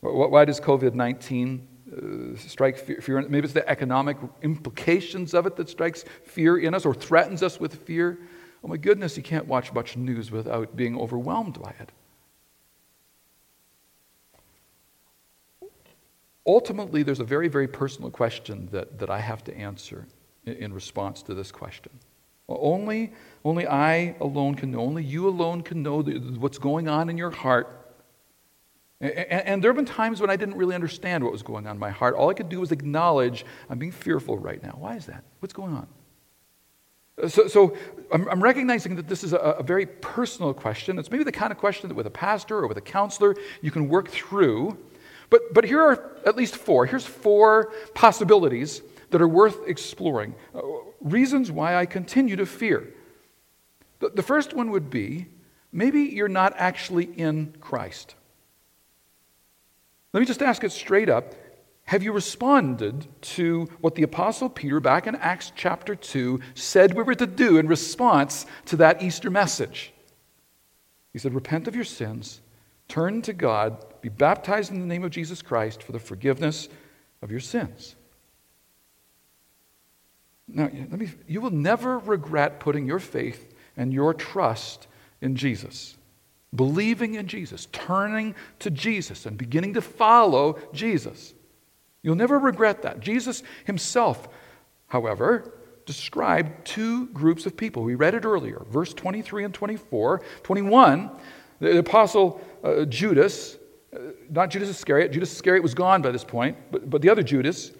Why 0.00 0.44
does 0.44 0.60
COVID 0.60 0.94
19 0.94 1.66
uh, 1.92 2.36
strike 2.36 2.78
fear, 2.78 3.22
maybe 3.28 3.44
it's 3.44 3.52
the 3.52 3.68
economic 3.68 4.16
implications 4.42 5.34
of 5.34 5.46
it 5.46 5.56
that 5.56 5.68
strikes 5.68 6.04
fear 6.24 6.58
in 6.58 6.74
us 6.74 6.84
or 6.84 6.94
threatens 6.94 7.42
us 7.42 7.60
with 7.60 7.74
fear. 7.74 8.18
Oh 8.64 8.68
my 8.68 8.76
goodness, 8.76 9.16
you 9.16 9.22
can't 9.22 9.46
watch 9.46 9.72
much 9.72 9.96
news 9.96 10.30
without 10.30 10.76
being 10.76 10.98
overwhelmed 10.98 11.60
by 11.60 11.74
it. 11.80 11.90
Ultimately, 16.46 17.02
there's 17.02 17.20
a 17.20 17.24
very, 17.24 17.48
very 17.48 17.68
personal 17.68 18.10
question 18.10 18.68
that, 18.72 18.98
that 18.98 19.10
I 19.10 19.18
have 19.18 19.44
to 19.44 19.56
answer 19.56 20.06
in, 20.44 20.54
in 20.54 20.72
response 20.72 21.22
to 21.24 21.34
this 21.34 21.52
question. 21.52 21.92
Only, 22.48 23.12
only 23.44 23.66
I 23.66 24.16
alone 24.20 24.54
can 24.56 24.72
know, 24.72 24.80
only 24.80 25.04
you 25.04 25.28
alone 25.28 25.62
can 25.62 25.82
know 25.82 26.02
what's 26.02 26.58
going 26.58 26.88
on 26.88 27.08
in 27.08 27.16
your 27.16 27.30
heart 27.30 27.81
and, 29.02 29.62
there 29.62 29.70
have 29.70 29.76
been 29.76 29.84
times 29.84 30.20
when 30.20 30.30
I 30.30 30.36
didn't 30.36 30.54
really 30.54 30.76
understand 30.76 31.24
what 31.24 31.32
was 31.32 31.42
going 31.42 31.66
on 31.66 31.74
in 31.74 31.80
my 31.80 31.90
heart. 31.90 32.14
All 32.14 32.30
I 32.30 32.34
could 32.34 32.48
do 32.48 32.60
was 32.60 32.70
acknowledge 32.70 33.44
I'm 33.68 33.78
being 33.78 33.90
fearful 33.90 34.38
right 34.38 34.62
now. 34.62 34.76
Why 34.78 34.94
is 34.94 35.06
that? 35.06 35.24
What's 35.40 35.52
going 35.52 35.74
on? 35.74 35.88
Uh, 37.20 37.28
so, 37.28 37.48
so 37.48 37.76
I'm, 38.12 38.28
I'm, 38.28 38.42
recognizing 38.42 38.94
that 38.96 39.08
this 39.08 39.24
is 39.24 39.32
a, 39.32 39.38
a, 39.38 39.62
very 39.62 39.86
personal 39.86 40.54
question. 40.54 40.98
It's 40.98 41.10
maybe 41.10 41.24
the 41.24 41.32
kind 41.32 41.50
of 41.50 41.58
question 41.58 41.88
that 41.88 41.94
with 41.94 42.06
a 42.06 42.10
pastor 42.10 42.58
or 42.58 42.68
with 42.68 42.78
a 42.78 42.82
counselor 42.82 43.34
you 43.60 43.70
can 43.70 43.88
work 43.88 44.08
through. 44.08 44.78
But, 45.28 45.52
but 45.52 45.64
here 45.64 45.80
are 45.80 46.12
at 46.24 46.36
least 46.36 46.56
four. 46.56 46.86
Here's 46.86 47.04
four 47.04 47.72
possibilities 47.94 48.82
that 49.10 49.20
are 49.20 49.28
worth 49.28 49.66
exploring. 49.66 50.34
Uh, 50.54 50.62
reasons 51.00 51.50
why 51.50 51.74
I 51.74 51.86
continue 51.86 52.36
to 52.36 52.46
fear. 52.46 52.94
The, 53.98 54.10
the 54.10 54.22
first 54.22 54.54
one 54.54 54.70
would 54.70 54.90
be 54.90 55.26
maybe 55.72 56.02
you're 56.02 56.28
not 56.28 56.54
actually 56.56 57.04
in 57.04 57.54
Christ. 57.60 58.14
Let 60.12 60.20
me 60.20 60.26
just 60.26 60.42
ask 60.42 60.62
it 60.64 60.72
straight 60.72 61.08
up. 61.08 61.34
Have 61.84 62.02
you 62.02 62.12
responded 62.12 63.06
to 63.22 63.68
what 63.80 63.94
the 63.94 64.02
Apostle 64.02 64.48
Peter, 64.48 64.78
back 64.78 65.06
in 65.06 65.16
Acts 65.16 65.52
chapter 65.56 65.94
2, 65.94 66.40
said 66.54 66.94
we 66.94 67.02
were 67.02 67.14
to 67.14 67.26
do 67.26 67.58
in 67.58 67.66
response 67.66 68.46
to 68.66 68.76
that 68.76 69.02
Easter 69.02 69.30
message? 69.30 69.92
He 71.12 71.18
said, 71.18 71.34
Repent 71.34 71.66
of 71.68 71.74
your 71.74 71.84
sins, 71.84 72.40
turn 72.88 73.22
to 73.22 73.32
God, 73.32 73.84
be 74.00 74.08
baptized 74.08 74.70
in 74.70 74.80
the 74.80 74.86
name 74.86 75.04
of 75.04 75.10
Jesus 75.10 75.42
Christ 75.42 75.82
for 75.82 75.92
the 75.92 75.98
forgiveness 75.98 76.68
of 77.20 77.30
your 77.30 77.40
sins. 77.40 77.96
Now, 80.48 80.64
let 80.64 80.98
me, 80.98 81.10
you 81.26 81.40
will 81.40 81.50
never 81.50 81.98
regret 81.98 82.60
putting 82.60 82.86
your 82.86 82.98
faith 82.98 83.54
and 83.76 83.92
your 83.92 84.12
trust 84.12 84.86
in 85.20 85.36
Jesus. 85.36 85.96
Believing 86.54 87.14
in 87.14 87.26
Jesus, 87.26 87.66
turning 87.72 88.34
to 88.58 88.70
Jesus, 88.70 89.26
and 89.26 89.38
beginning 89.38 89.74
to 89.74 89.80
follow 89.80 90.58
Jesus. 90.72 91.34
You'll 92.02 92.16
never 92.16 92.38
regret 92.38 92.82
that. 92.82 93.00
Jesus 93.00 93.42
himself, 93.64 94.28
however, 94.88 95.54
described 95.86 96.64
two 96.64 97.06
groups 97.08 97.46
of 97.46 97.56
people. 97.56 97.82
We 97.82 97.94
read 97.94 98.14
it 98.14 98.24
earlier, 98.24 98.62
verse 98.68 98.92
23 98.92 99.44
and 99.44 99.54
24. 99.54 100.22
21, 100.42 101.10
the 101.60 101.78
apostle 101.78 102.40
uh, 102.62 102.84
Judas, 102.84 103.56
uh, 103.94 103.98
not 104.30 104.50
Judas 104.50 104.68
Iscariot, 104.68 105.12
Judas 105.12 105.32
Iscariot 105.32 105.62
was 105.62 105.74
gone 105.74 106.02
by 106.02 106.10
this 106.10 106.24
point, 106.24 106.56
but, 106.70 106.88
but 106.88 107.02
the 107.02 107.08
other 107.08 107.22
Judas, 107.22 107.72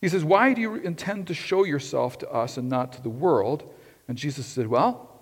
he 0.00 0.08
says, 0.08 0.24
Why 0.24 0.52
do 0.52 0.60
you 0.60 0.76
intend 0.76 1.26
to 1.28 1.34
show 1.34 1.64
yourself 1.64 2.18
to 2.18 2.30
us 2.30 2.56
and 2.56 2.68
not 2.68 2.92
to 2.92 3.02
the 3.02 3.08
world? 3.08 3.72
And 4.08 4.16
Jesus 4.16 4.46
said, 4.46 4.68
Well, 4.68 5.15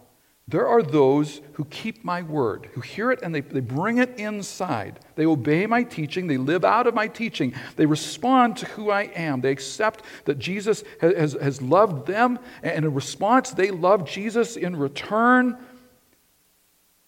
there 0.46 0.68
are 0.68 0.82
those 0.82 1.40
who 1.54 1.64
keep 1.64 2.04
my 2.04 2.20
word, 2.20 2.68
who 2.74 2.82
hear 2.82 3.10
it 3.10 3.20
and 3.22 3.34
they, 3.34 3.40
they 3.40 3.60
bring 3.60 3.96
it 3.96 4.18
inside. 4.18 5.00
They 5.16 5.24
obey 5.24 5.66
my 5.66 5.84
teaching. 5.84 6.26
They 6.26 6.36
live 6.36 6.66
out 6.66 6.86
of 6.86 6.94
my 6.94 7.08
teaching. 7.08 7.54
They 7.76 7.86
respond 7.86 8.58
to 8.58 8.66
who 8.66 8.90
I 8.90 9.04
am. 9.14 9.40
They 9.40 9.50
accept 9.50 10.04
that 10.26 10.38
Jesus 10.38 10.84
has, 11.00 11.32
has, 11.32 11.62
loved 11.62 12.06
them. 12.06 12.38
And 12.62 12.84
in 12.84 12.92
response, 12.92 13.52
they 13.52 13.70
love 13.70 14.06
Jesus 14.06 14.56
in 14.56 14.76
return. 14.76 15.56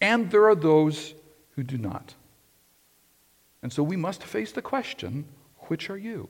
And 0.01 0.31
there 0.31 0.49
are 0.49 0.55
those 0.55 1.13
who 1.57 1.63
do 1.63 1.77
not. 1.77 2.15
And 3.63 3.71
so 3.71 3.83
we 3.83 3.97
must 3.97 4.23
face 4.23 4.53
the 4.53 4.63
question 4.63 5.27
which 5.69 5.91
are 5.91 5.99
you? 5.99 6.29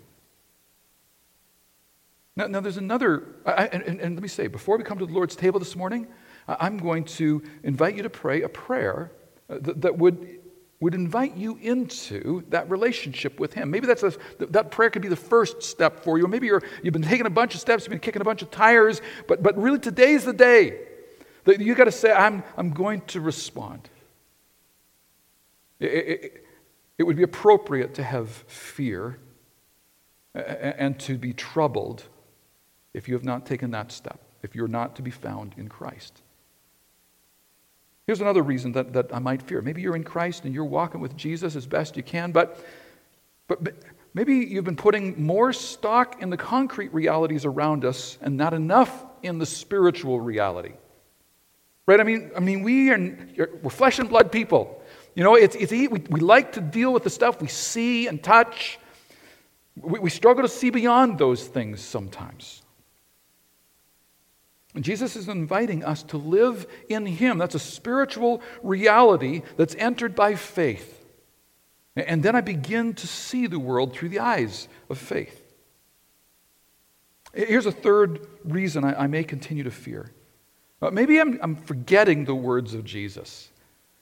Now, 2.35 2.49
now 2.49 2.61
there's 2.61 2.77
another, 2.77 3.23
I, 3.45 3.67
and, 3.67 4.01
and 4.01 4.15
let 4.17 4.23
me 4.23 4.29
say, 4.29 4.47
before 4.47 4.77
we 4.77 4.85
come 4.85 4.99
to 4.99 5.07
the 5.07 5.13
Lord's 5.13 5.37
table 5.37 5.59
this 5.59 5.77
morning, 5.77 6.07
I'm 6.49 6.79
going 6.79 7.05
to 7.05 7.43
invite 7.63 7.97
you 7.97 8.03
to 8.03 8.11
pray 8.11 8.43
a 8.43 8.49
prayer 8.49 9.13
uh, 9.51 9.59
that, 9.61 9.83
that 9.83 9.99
would, 9.99 10.41
would 10.81 10.95
invite 10.95 11.37
you 11.37 11.59
into 11.61 12.45
that 12.51 12.71
relationship 12.71 13.41
with 13.41 13.55
Him. 13.55 13.71
Maybe 13.71 13.87
that's 13.87 14.03
a, 14.03 14.13
that 14.39 14.71
prayer 14.71 14.91
could 14.91 15.03
be 15.03 15.09
the 15.09 15.17
first 15.17 15.63
step 15.63 16.05
for 16.05 16.19
you. 16.19 16.27
Maybe 16.27 16.47
you're, 16.47 16.63
you've 16.83 16.93
been 16.93 17.03
taking 17.03 17.27
a 17.27 17.31
bunch 17.31 17.55
of 17.55 17.61
steps, 17.61 17.85
you've 17.85 17.91
been 17.91 17.99
kicking 17.99 18.23
a 18.23 18.25
bunch 18.25 18.43
of 18.43 18.51
tires, 18.51 19.01
but, 19.27 19.43
but 19.43 19.57
really 19.57 19.79
today's 19.79 20.25
the 20.25 20.33
day 20.33 20.81
that 21.45 21.61
you 21.61 21.75
got 21.75 21.85
to 21.85 21.93
say, 21.93 22.13
I'm, 22.13 22.43
I'm 22.57 22.71
going 22.71 23.01
to 23.03 23.21
respond. 23.21 23.89
It, 25.81 25.87
it, 25.87 26.47
it 26.99 27.03
would 27.03 27.17
be 27.17 27.23
appropriate 27.23 27.95
to 27.95 28.03
have 28.03 28.31
fear 28.31 29.19
and 30.35 30.99
to 31.01 31.17
be 31.17 31.33
troubled 31.33 32.05
if 32.95 33.09
you 33.09 33.15
have 33.15 33.25
not 33.25 33.47
taken 33.47 33.71
that 33.73 33.93
step, 33.93 34.21
if 34.43 34.55
you're 34.55 34.69
not 34.69 34.97
to 34.97 35.03
be 35.03 35.11
found 35.11 35.55
in 35.57 35.69
Christ. 35.69 36.23
Here's 38.07 38.21
another 38.21 38.43
reason 38.43 38.73
that, 38.73 38.93
that 38.93 39.13
I 39.13 39.19
might 39.19 39.43
fear. 39.43 39.61
Maybe 39.61 39.83
you're 39.83 39.97
in 39.97 40.05
Christ 40.05 40.45
and 40.45 40.55
you're 40.55 40.65
walking 40.65 41.01
with 41.01 41.17
Jesus 41.17 41.57
as 41.57 41.67
best 41.67 41.97
you 41.97 42.05
can, 42.05 42.31
but, 42.31 42.65
but 43.49 43.75
maybe 44.15 44.37
you've 44.37 44.65
been 44.65 44.77
putting 44.77 45.25
more 45.25 45.53
stock 45.53 46.23
in 46.23 46.31
the 46.31 46.37
concrete 46.37 46.95
realities 46.95 47.45
around 47.45 47.85
us 47.85 48.17
and 48.21 48.37
not 48.37 48.55
enough 48.55 49.05
in 49.25 49.39
the 49.39 49.47
spiritual 49.47 50.21
reality. 50.21 50.75
Right? 51.87 51.99
I 51.99 52.05
mean, 52.05 52.31
I 52.37 52.41
mean 52.41 52.63
we 52.63 52.91
are 52.91 52.99
we're 53.63 53.71
flesh 53.71 53.99
and 53.99 54.09
blood 54.09 54.31
people. 54.31 54.83
You 55.17 55.25
know, 55.25 55.35
it's, 55.35 55.57
it's, 55.57 55.73
we, 55.73 55.89
we 55.89 56.21
like 56.21 56.53
to 56.53 56.61
deal 56.61 56.93
with 56.93 57.03
the 57.03 57.11
stuff 57.11 57.41
we 57.41 57.49
see 57.49 58.07
and 58.07 58.23
touch. 58.23 58.79
We, 59.75 59.99
we 59.99 60.11
struggle 60.11 60.43
to 60.43 60.49
see 60.49 60.71
beyond 60.71 61.19
those 61.19 61.45
things 61.45 61.81
sometimes. 61.81 62.63
Jesus 64.81 65.17
is 65.17 65.29
inviting 65.29 65.85
us 65.85 66.03
to 66.05 66.17
live 66.17 66.67
in 66.89 67.07
Him. 67.07 67.39
That's 67.39 67.55
a 67.55 67.61
spiritual 67.61 68.43
reality 68.63 69.43
that's 69.57 69.75
entered 69.77 70.15
by 70.15 70.35
faith. 70.35 71.05
And 71.97 72.23
then 72.23 72.37
I 72.37 72.43
begin 72.43 72.93
to 72.95 73.07
see 73.07 73.47
the 73.47 73.59
world 73.59 73.95
through 73.95 74.11
the 74.11 74.19
eyes 74.19 74.69
of 74.91 74.99
faith. 74.99 75.43
Here's 77.33 77.67
a 77.67 77.73
third 77.73 78.27
reason 78.45 78.85
I, 78.85 79.05
I 79.05 79.07
may 79.07 79.25
continue 79.25 79.65
to 79.65 79.71
fear. 79.71 80.13
Uh, 80.81 80.91
maybe 80.91 81.19
I'm, 81.19 81.39
I'm 81.43 81.57
forgetting 81.57 82.25
the 82.25 82.35
words 82.35 82.75
of 82.75 82.85
Jesus. 82.85 83.51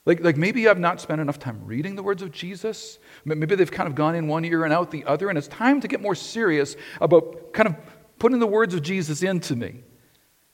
Like, 0.05 0.21
like 0.21 0.37
maybe 0.37 0.67
I've 0.67 0.79
not 0.79 1.01
spent 1.01 1.21
enough 1.21 1.39
time 1.39 1.61
reading 1.65 1.95
the 1.95 2.03
words 2.03 2.21
of 2.21 2.31
Jesus. 2.31 2.99
Maybe 3.23 3.55
they've 3.55 3.71
kind 3.71 3.87
of 3.87 3.95
gone 3.95 4.15
in 4.15 4.27
one 4.27 4.45
ear 4.45 4.63
and 4.65 4.73
out 4.73 4.91
the 4.91 5.05
other, 5.05 5.29
and 5.29 5.37
it's 5.37 5.47
time 5.47 5.81
to 5.81 5.87
get 5.87 6.01
more 6.01 6.15
serious 6.15 6.75
about 7.01 7.53
kind 7.53 7.67
of 7.69 7.75
putting 8.19 8.39
the 8.39 8.47
words 8.47 8.73
of 8.73 8.81
Jesus 8.81 9.23
into 9.23 9.55
me. 9.55 9.83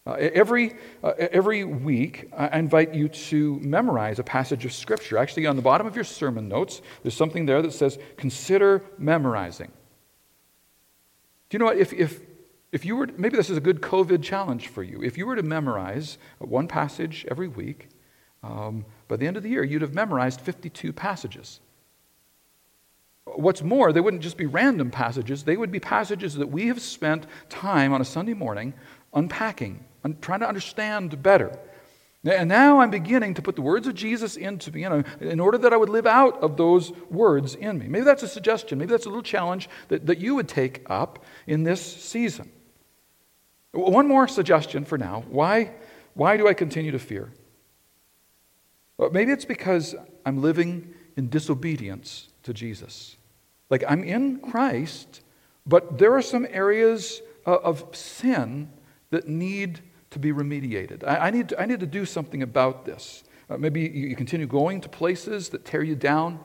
Uh, 0.06 0.14
every, 0.14 0.74
uh, 1.04 1.14
every 1.18 1.64
week, 1.64 2.30
I 2.36 2.58
invite 2.58 2.96
you 2.96 3.08
to 3.08 3.60
memorize 3.60 4.18
a 4.18 4.24
passage 4.24 4.66
of 4.66 4.74
Scripture. 4.74 5.18
Actually, 5.18 5.46
on 5.46 5.56
the 5.56 5.62
bottom 5.62 5.86
of 5.86 5.96
your 5.96 6.04
sermon 6.04 6.48
notes, 6.48 6.82
there's 7.04 7.14
something 7.14 7.46
there 7.46 7.62
that 7.62 7.74
says, 7.74 8.00
Consider 8.18 8.84
memorizing. 8.98 9.72
Do 11.50 11.56
you 11.56 11.60
know 11.60 11.66
what? 11.66 11.78
If, 11.78 11.94
if, 11.94 12.20
if 12.72 12.84
you 12.84 12.96
were, 12.96 13.10
maybe 13.16 13.38
this 13.38 13.52
is 13.52 13.58
a 13.58 13.62
good 13.62 13.82
COVID 13.82 14.24
challenge 14.24 14.70
for 14.70 14.82
you. 14.82 15.04
If 15.04 15.20
you 15.20 15.28
were 15.28 15.36
to 15.36 15.44
memorize 15.44 16.18
one 16.40 16.68
passage 16.68 17.26
every 17.30 17.48
week, 17.48 17.90
um, 18.42 18.86
by 19.08 19.18
the 19.18 19.28
end 19.28 19.38
of 19.38 19.44
the 19.44 19.50
year, 19.50 19.64
you'd 19.64 19.84
have 19.84 19.94
memorized 19.94 20.42
52 20.42 20.94
passages. 20.94 21.60
What's 23.26 23.62
more, 23.62 23.94
they 23.94 24.02
wouldn't 24.02 24.24
just 24.24 24.38
be 24.38 24.48
random 24.48 24.90
passages, 24.90 25.44
they 25.44 25.58
would 25.58 25.72
be 25.72 25.80
passages 25.80 26.34
that 26.36 26.50
we 26.50 26.68
have 26.68 26.82
spent 26.82 27.28
time 27.50 27.94
on 27.94 28.02
a 28.02 28.06
Sunday 28.06 28.34
morning 28.34 28.74
unpacking, 29.14 29.86
I'm 30.04 30.18
trying 30.20 30.40
to 30.42 30.48
understand 30.48 31.22
better. 31.22 31.58
And 32.24 32.50
now 32.50 32.82
I'm 32.82 32.92
beginning 32.92 33.34
to 33.36 33.42
put 33.42 33.56
the 33.56 33.64
words 33.64 33.88
of 33.88 33.96
Jesus 33.96 34.36
into 34.36 34.72
me, 34.72 34.84
in 34.84 35.40
order 35.40 35.58
that 35.58 35.74
I 35.74 35.78
would 35.78 35.90
live 35.90 36.06
out 36.06 36.42
of 36.44 36.56
those 36.56 36.92
words 37.10 37.56
in 37.56 37.80
me. 37.80 37.88
Maybe 37.88 38.06
that's 38.06 38.22
a 38.22 38.28
suggestion. 38.28 38.78
Maybe 38.78 38.92
that's 38.92 39.08
a 39.08 39.10
little 39.10 39.24
challenge 39.24 39.70
that, 39.88 40.06
that 40.06 40.20
you 40.20 40.36
would 40.36 40.48
take 40.48 40.86
up 40.88 41.26
in 41.48 41.64
this 41.64 41.82
season. 41.82 42.52
One 43.72 44.08
more 44.08 44.28
suggestion 44.28 44.86
for 44.86 44.98
now. 44.98 45.24
Why, 45.30 45.72
why 46.14 46.38
do 46.38 46.48
I 46.48 46.54
continue 46.54 46.92
to 46.92 47.00
fear? 47.00 47.32
Well, 48.98 49.10
maybe 49.10 49.32
it's 49.32 49.46
because 49.46 49.96
I'm 50.24 50.42
living 50.44 50.94
in 51.18 51.30
disobedience 51.30 52.30
to 52.44 52.54
Jesus. 52.54 53.18
Like 53.72 53.84
I'm 53.88 54.04
in 54.04 54.42
Christ, 54.42 55.22
but 55.66 55.98
there 55.98 56.14
are 56.14 56.22
some 56.22 56.46
areas 56.52 57.22
uh, 57.48 57.56
of 57.56 57.96
sin 57.96 58.70
that 59.10 59.28
need 59.28 59.82
to 60.12 60.20
be 60.20 60.32
remediated. 60.32 61.04
I, 61.06 61.28
I 61.28 61.30
need, 61.32 61.50
to, 61.50 61.60
I 61.60 61.66
need 61.66 61.80
to 61.80 61.88
do 61.88 62.06
something 62.06 62.44
about 62.44 62.86
this. 62.86 63.24
Uh, 63.50 63.58
maybe 63.58 63.82
you, 63.82 64.08
you 64.10 64.16
continue 64.16 64.46
going 64.46 64.82
to 64.82 64.90
places 64.90 65.50
that 65.50 65.66
tear 65.66 65.84
you 65.84 65.96
down, 65.96 66.40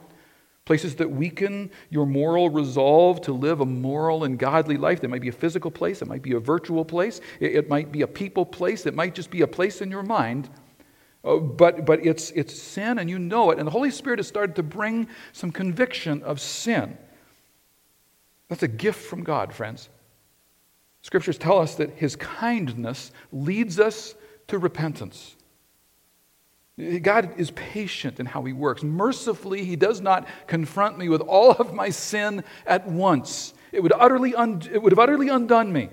places 0.65 0.95
that 0.95 1.09
weaken 1.09 1.69
your 1.89 2.05
moral 2.05 2.49
resolve 2.49 3.21
to 3.21 3.33
live 3.33 3.61
a 3.61 3.65
moral 3.65 4.23
and 4.23 4.39
godly 4.39 4.77
life. 4.77 5.01
That 5.01 5.09
might 5.09 5.21
be 5.21 5.29
a 5.29 5.33
physical 5.33 5.71
place, 5.71 6.01
it 6.01 6.07
might 6.07 6.23
be 6.23 6.33
a 6.33 6.39
virtual 6.39 6.83
place, 6.83 7.21
it, 7.39 7.55
it 7.55 7.69
might 7.69 7.91
be 7.91 8.01
a 8.01 8.07
people 8.07 8.45
place, 8.45 8.85
it 8.85 8.95
might 8.95 9.13
just 9.13 9.29
be 9.29 9.41
a 9.41 9.47
place 9.47 9.81
in 9.81 9.91
your 9.91 10.03
mind. 10.03 10.49
Uh, 11.23 11.37
but 11.37 11.85
but 11.85 12.05
it's, 12.05 12.31
it's 12.31 12.59
sin 12.59 12.99
and 12.99 13.09
you 13.09 13.19
know 13.19 13.51
it. 13.51 13.59
And 13.59 13.67
the 13.67 13.71
Holy 13.71 13.91
Spirit 13.91 14.19
has 14.19 14.27
started 14.27 14.55
to 14.55 14.63
bring 14.63 15.07
some 15.33 15.51
conviction 15.51 16.23
of 16.23 16.39
sin. 16.39 16.97
That's 18.47 18.63
a 18.63 18.67
gift 18.67 19.03
from 19.03 19.23
God, 19.23 19.53
friends. 19.53 19.89
Scriptures 21.07 21.37
tell 21.37 21.57
us 21.59 21.75
that 21.75 21.91
his 21.91 22.17
kindness 22.17 23.13
leads 23.31 23.79
us 23.79 24.13
to 24.47 24.57
repentance. 24.57 25.37
God 27.01 27.39
is 27.39 27.49
patient 27.51 28.19
in 28.19 28.25
how 28.25 28.41
he 28.43 28.51
works. 28.51 28.83
Mercifully, 28.83 29.63
he 29.63 29.77
does 29.77 30.01
not 30.01 30.27
confront 30.47 30.97
me 30.97 31.07
with 31.07 31.21
all 31.21 31.51
of 31.51 31.73
my 31.73 31.91
sin 31.91 32.43
at 32.65 32.85
once. 32.89 33.53
It 33.71 33.81
would, 33.81 33.93
utterly 33.93 34.35
un- 34.35 34.61
it 34.69 34.81
would 34.81 34.91
have 34.91 34.99
utterly 34.99 35.29
undone 35.29 35.71
me. 35.71 35.87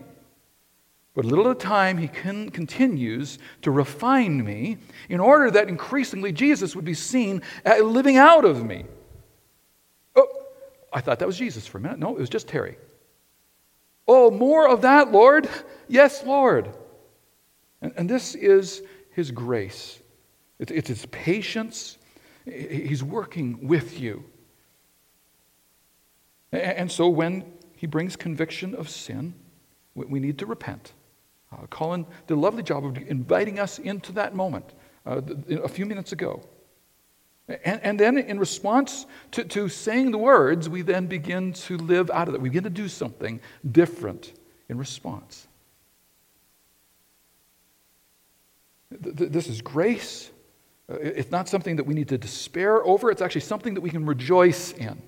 But 1.15 1.27
little 1.27 1.49
at 1.49 1.59
a 1.59 1.61
time, 1.61 1.97
he 1.97 2.09
continues 2.09 3.39
to 3.63 3.71
refine 3.71 4.45
me 4.45 4.79
in 5.09 5.21
order 5.21 5.49
that 5.49 5.69
increasingly 5.69 6.33
Jesus 6.33 6.75
would 6.75 6.85
be 6.85 6.95
seen 6.95 7.41
uh, 7.65 7.79
living 7.85 8.17
out 8.17 8.45
of 8.45 8.65
me. 8.65 8.85
Oh, 10.17 10.27
I 10.93 11.01
thought 11.01 11.21
that 11.21 11.27
was 11.29 11.39
Jesus 11.39 11.69
for 11.69 11.79
a 11.79 11.81
minute. 11.81 12.01
No, 12.01 12.17
it 12.17 12.19
was 12.19 12.29
just 12.29 12.49
Terry. 12.49 12.79
Oh, 14.07 14.31
more 14.31 14.69
of 14.69 14.83
that, 14.83 15.13
Lord. 15.13 15.49
Yes, 15.89 16.25
Lord. 16.25 16.69
And, 17.81 17.93
and 17.97 18.09
this 18.09 18.35
is 18.35 18.83
His 19.11 19.31
grace, 19.31 20.01
it's, 20.59 20.71
it's 20.73 20.89
His 20.89 21.07
patience. 21.07 21.99
He's 22.47 23.03
working 23.03 23.67
with 23.69 23.99
you. 23.99 24.23
And 26.53 26.93
so 26.93 27.09
when 27.09 27.45
he 27.75 27.87
brings 27.87 28.17
conviction 28.17 28.75
of 28.75 28.89
sin, 28.89 29.35
we 29.95 30.21
need 30.21 30.39
to 30.39 30.47
repent. 30.47 30.93
Uh, 31.53 31.67
Colin 31.69 32.07
did 32.27 32.35
a 32.35 32.41
lovely 32.41 32.63
job 32.63 32.85
of 32.85 32.97
inviting 32.97 33.59
us 33.59 33.79
into 33.79 34.13
that 34.13 34.35
moment 34.35 34.75
uh, 35.07 35.21
a 35.63 35.69
few 35.69 35.87
minutes 35.87 36.13
ago. 36.13 36.43
And, 37.49 37.81
and 37.83 38.01
then, 38.01 38.17
in 38.17 38.39
response 38.39 39.05
to, 39.33 39.45
to 39.45 39.69
saying 39.69 40.13
the 40.13 40.19
words, 40.19 40.69
we 40.69 40.81
then 40.83 41.07
begin 41.07 41.53
to 41.53 41.77
live 41.77 42.11
out 42.11 42.27
of 42.27 42.33
that. 42.33 42.41
We 42.41 42.49
begin 42.49 42.65
to 42.65 42.71
do 42.71 42.89
something 42.89 43.41
different 43.71 44.33
in 44.69 44.79
response. 44.79 45.47
This 48.91 49.49
is 49.49 49.61
grace. 49.61 50.31
Uh, 50.91 50.97
it's 50.97 51.31
not 51.31 51.49
something 51.49 51.77
that 51.77 51.85
we 51.85 51.95
need 51.95 52.09
to 52.09 52.19
despair 52.19 52.83
over, 52.85 53.11
it's 53.11 53.23
actually 53.23 53.41
something 53.43 53.75
that 53.75 53.81
we 53.81 53.91
can 53.91 54.07
rejoice 54.07 54.73
in. 54.73 55.01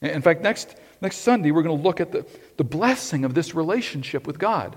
In 0.00 0.20
fact, 0.20 0.42
next, 0.42 0.76
next 1.00 1.18
Sunday, 1.18 1.50
we're 1.50 1.62
going 1.62 1.76
to 1.76 1.82
look 1.82 2.00
at 2.00 2.12
the, 2.12 2.26
the 2.58 2.64
blessing 2.64 3.24
of 3.24 3.32
this 3.32 3.54
relationship 3.54 4.26
with 4.26 4.38
God. 4.38 4.76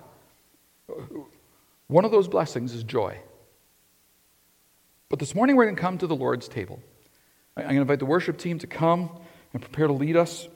One 1.87 2.05
of 2.05 2.11
those 2.11 2.29
blessings 2.29 2.73
is 2.73 2.83
joy. 2.83 3.17
But 5.09 5.19
this 5.19 5.33
morning, 5.33 5.55
we're 5.55 5.65
going 5.65 5.75
to 5.75 5.81
come 5.81 5.97
to 5.99 6.07
the 6.07 6.15
Lord's 6.15 6.47
table. 6.47 6.81
I'm 7.55 7.63
going 7.63 7.75
to 7.75 7.81
invite 7.81 7.99
the 7.99 8.05
worship 8.05 8.37
team 8.37 8.59
to 8.59 8.67
come 8.67 9.09
and 9.53 9.61
prepare 9.61 9.87
to 9.87 9.93
lead 9.93 10.15
us. 10.15 10.47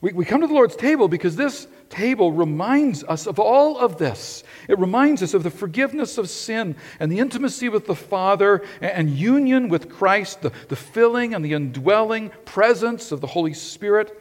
We, 0.00 0.12
we 0.12 0.24
come 0.24 0.42
to 0.42 0.46
the 0.46 0.52
Lord's 0.52 0.76
table 0.76 1.08
because 1.08 1.36
this 1.36 1.66
table 1.88 2.32
reminds 2.32 3.04
us 3.04 3.26
of 3.26 3.38
all 3.38 3.78
of 3.78 3.96
this. 3.98 4.42
It 4.68 4.78
reminds 4.78 5.22
us 5.22 5.34
of 5.34 5.42
the 5.42 5.50
forgiveness 5.50 6.18
of 6.18 6.28
sin 6.28 6.76
and 7.00 7.10
the 7.10 7.20
intimacy 7.20 7.68
with 7.68 7.86
the 7.86 7.94
Father 7.94 8.62
and 8.80 9.08
union 9.08 9.68
with 9.68 9.88
Christ, 9.88 10.42
the, 10.42 10.52
the 10.68 10.76
filling 10.76 11.32
and 11.32 11.44
the 11.44 11.54
indwelling 11.54 12.30
presence 12.44 13.12
of 13.12 13.20
the 13.20 13.26
Holy 13.26 13.54
Spirit. 13.54 14.20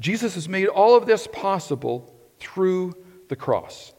Jesus 0.00 0.34
has 0.34 0.48
made 0.48 0.68
all 0.68 0.96
of 0.96 1.06
this 1.06 1.26
possible 1.26 2.14
through 2.38 2.94
the 3.28 3.36
cross. 3.36 3.92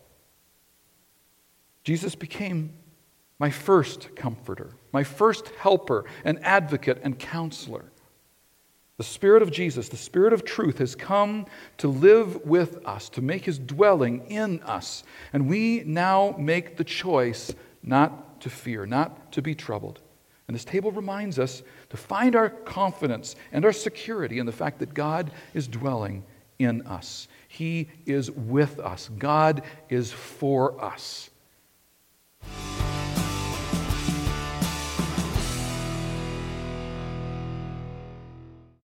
Jesus 1.84 2.16
became 2.16 2.74
my 3.40 3.50
first 3.50 4.16
comforter, 4.16 4.72
my 4.92 5.04
first 5.04 5.48
helper 5.60 6.06
and 6.24 6.44
advocate 6.44 7.00
and 7.04 7.18
counselor. 7.18 7.86
The 8.98 9.04
Spirit 9.06 9.42
of 9.42 9.50
Jesus, 9.50 9.88
the 9.88 9.96
Spirit 9.96 10.34
of 10.34 10.44
truth, 10.44 10.80
has 10.80 10.94
come 10.94 11.46
to 11.78 11.88
live 11.88 12.46
with 12.46 12.86
us, 12.86 13.08
to 13.10 13.22
make 13.22 13.46
his 13.46 13.58
dwelling 13.58 14.26
in 14.28 14.62
us. 14.64 15.04
And 15.32 15.48
we 15.48 15.84
now 15.86 16.36
make 16.38 16.76
the 16.76 16.84
choice 16.84 17.54
not 17.82 18.42
to 18.42 18.50
fear, 18.50 18.86
not 18.86 19.32
to 19.32 19.42
be 19.42 19.56
troubled. 19.56 20.02
And 20.50 20.56
this 20.56 20.66
table 20.66 20.92
reminds 20.92 21.40
us 21.40 21.64
to 21.92 21.96
find 21.98 22.36
our 22.36 22.50
confidence 22.50 23.38
and 23.54 23.64
our 23.64 23.72
security 23.72 24.40
in 24.40 24.46
the 24.46 24.52
fact 24.52 24.80
that 24.80 24.94
God 24.94 25.32
is 25.54 25.68
dwelling 25.68 26.26
in 26.58 26.82
us. 26.82 27.30
He 27.48 27.88
is 28.06 28.30
with 28.30 28.80
us. 28.80 29.10
God 29.18 29.62
is 29.90 30.12
for 30.12 30.84
us. 30.84 31.30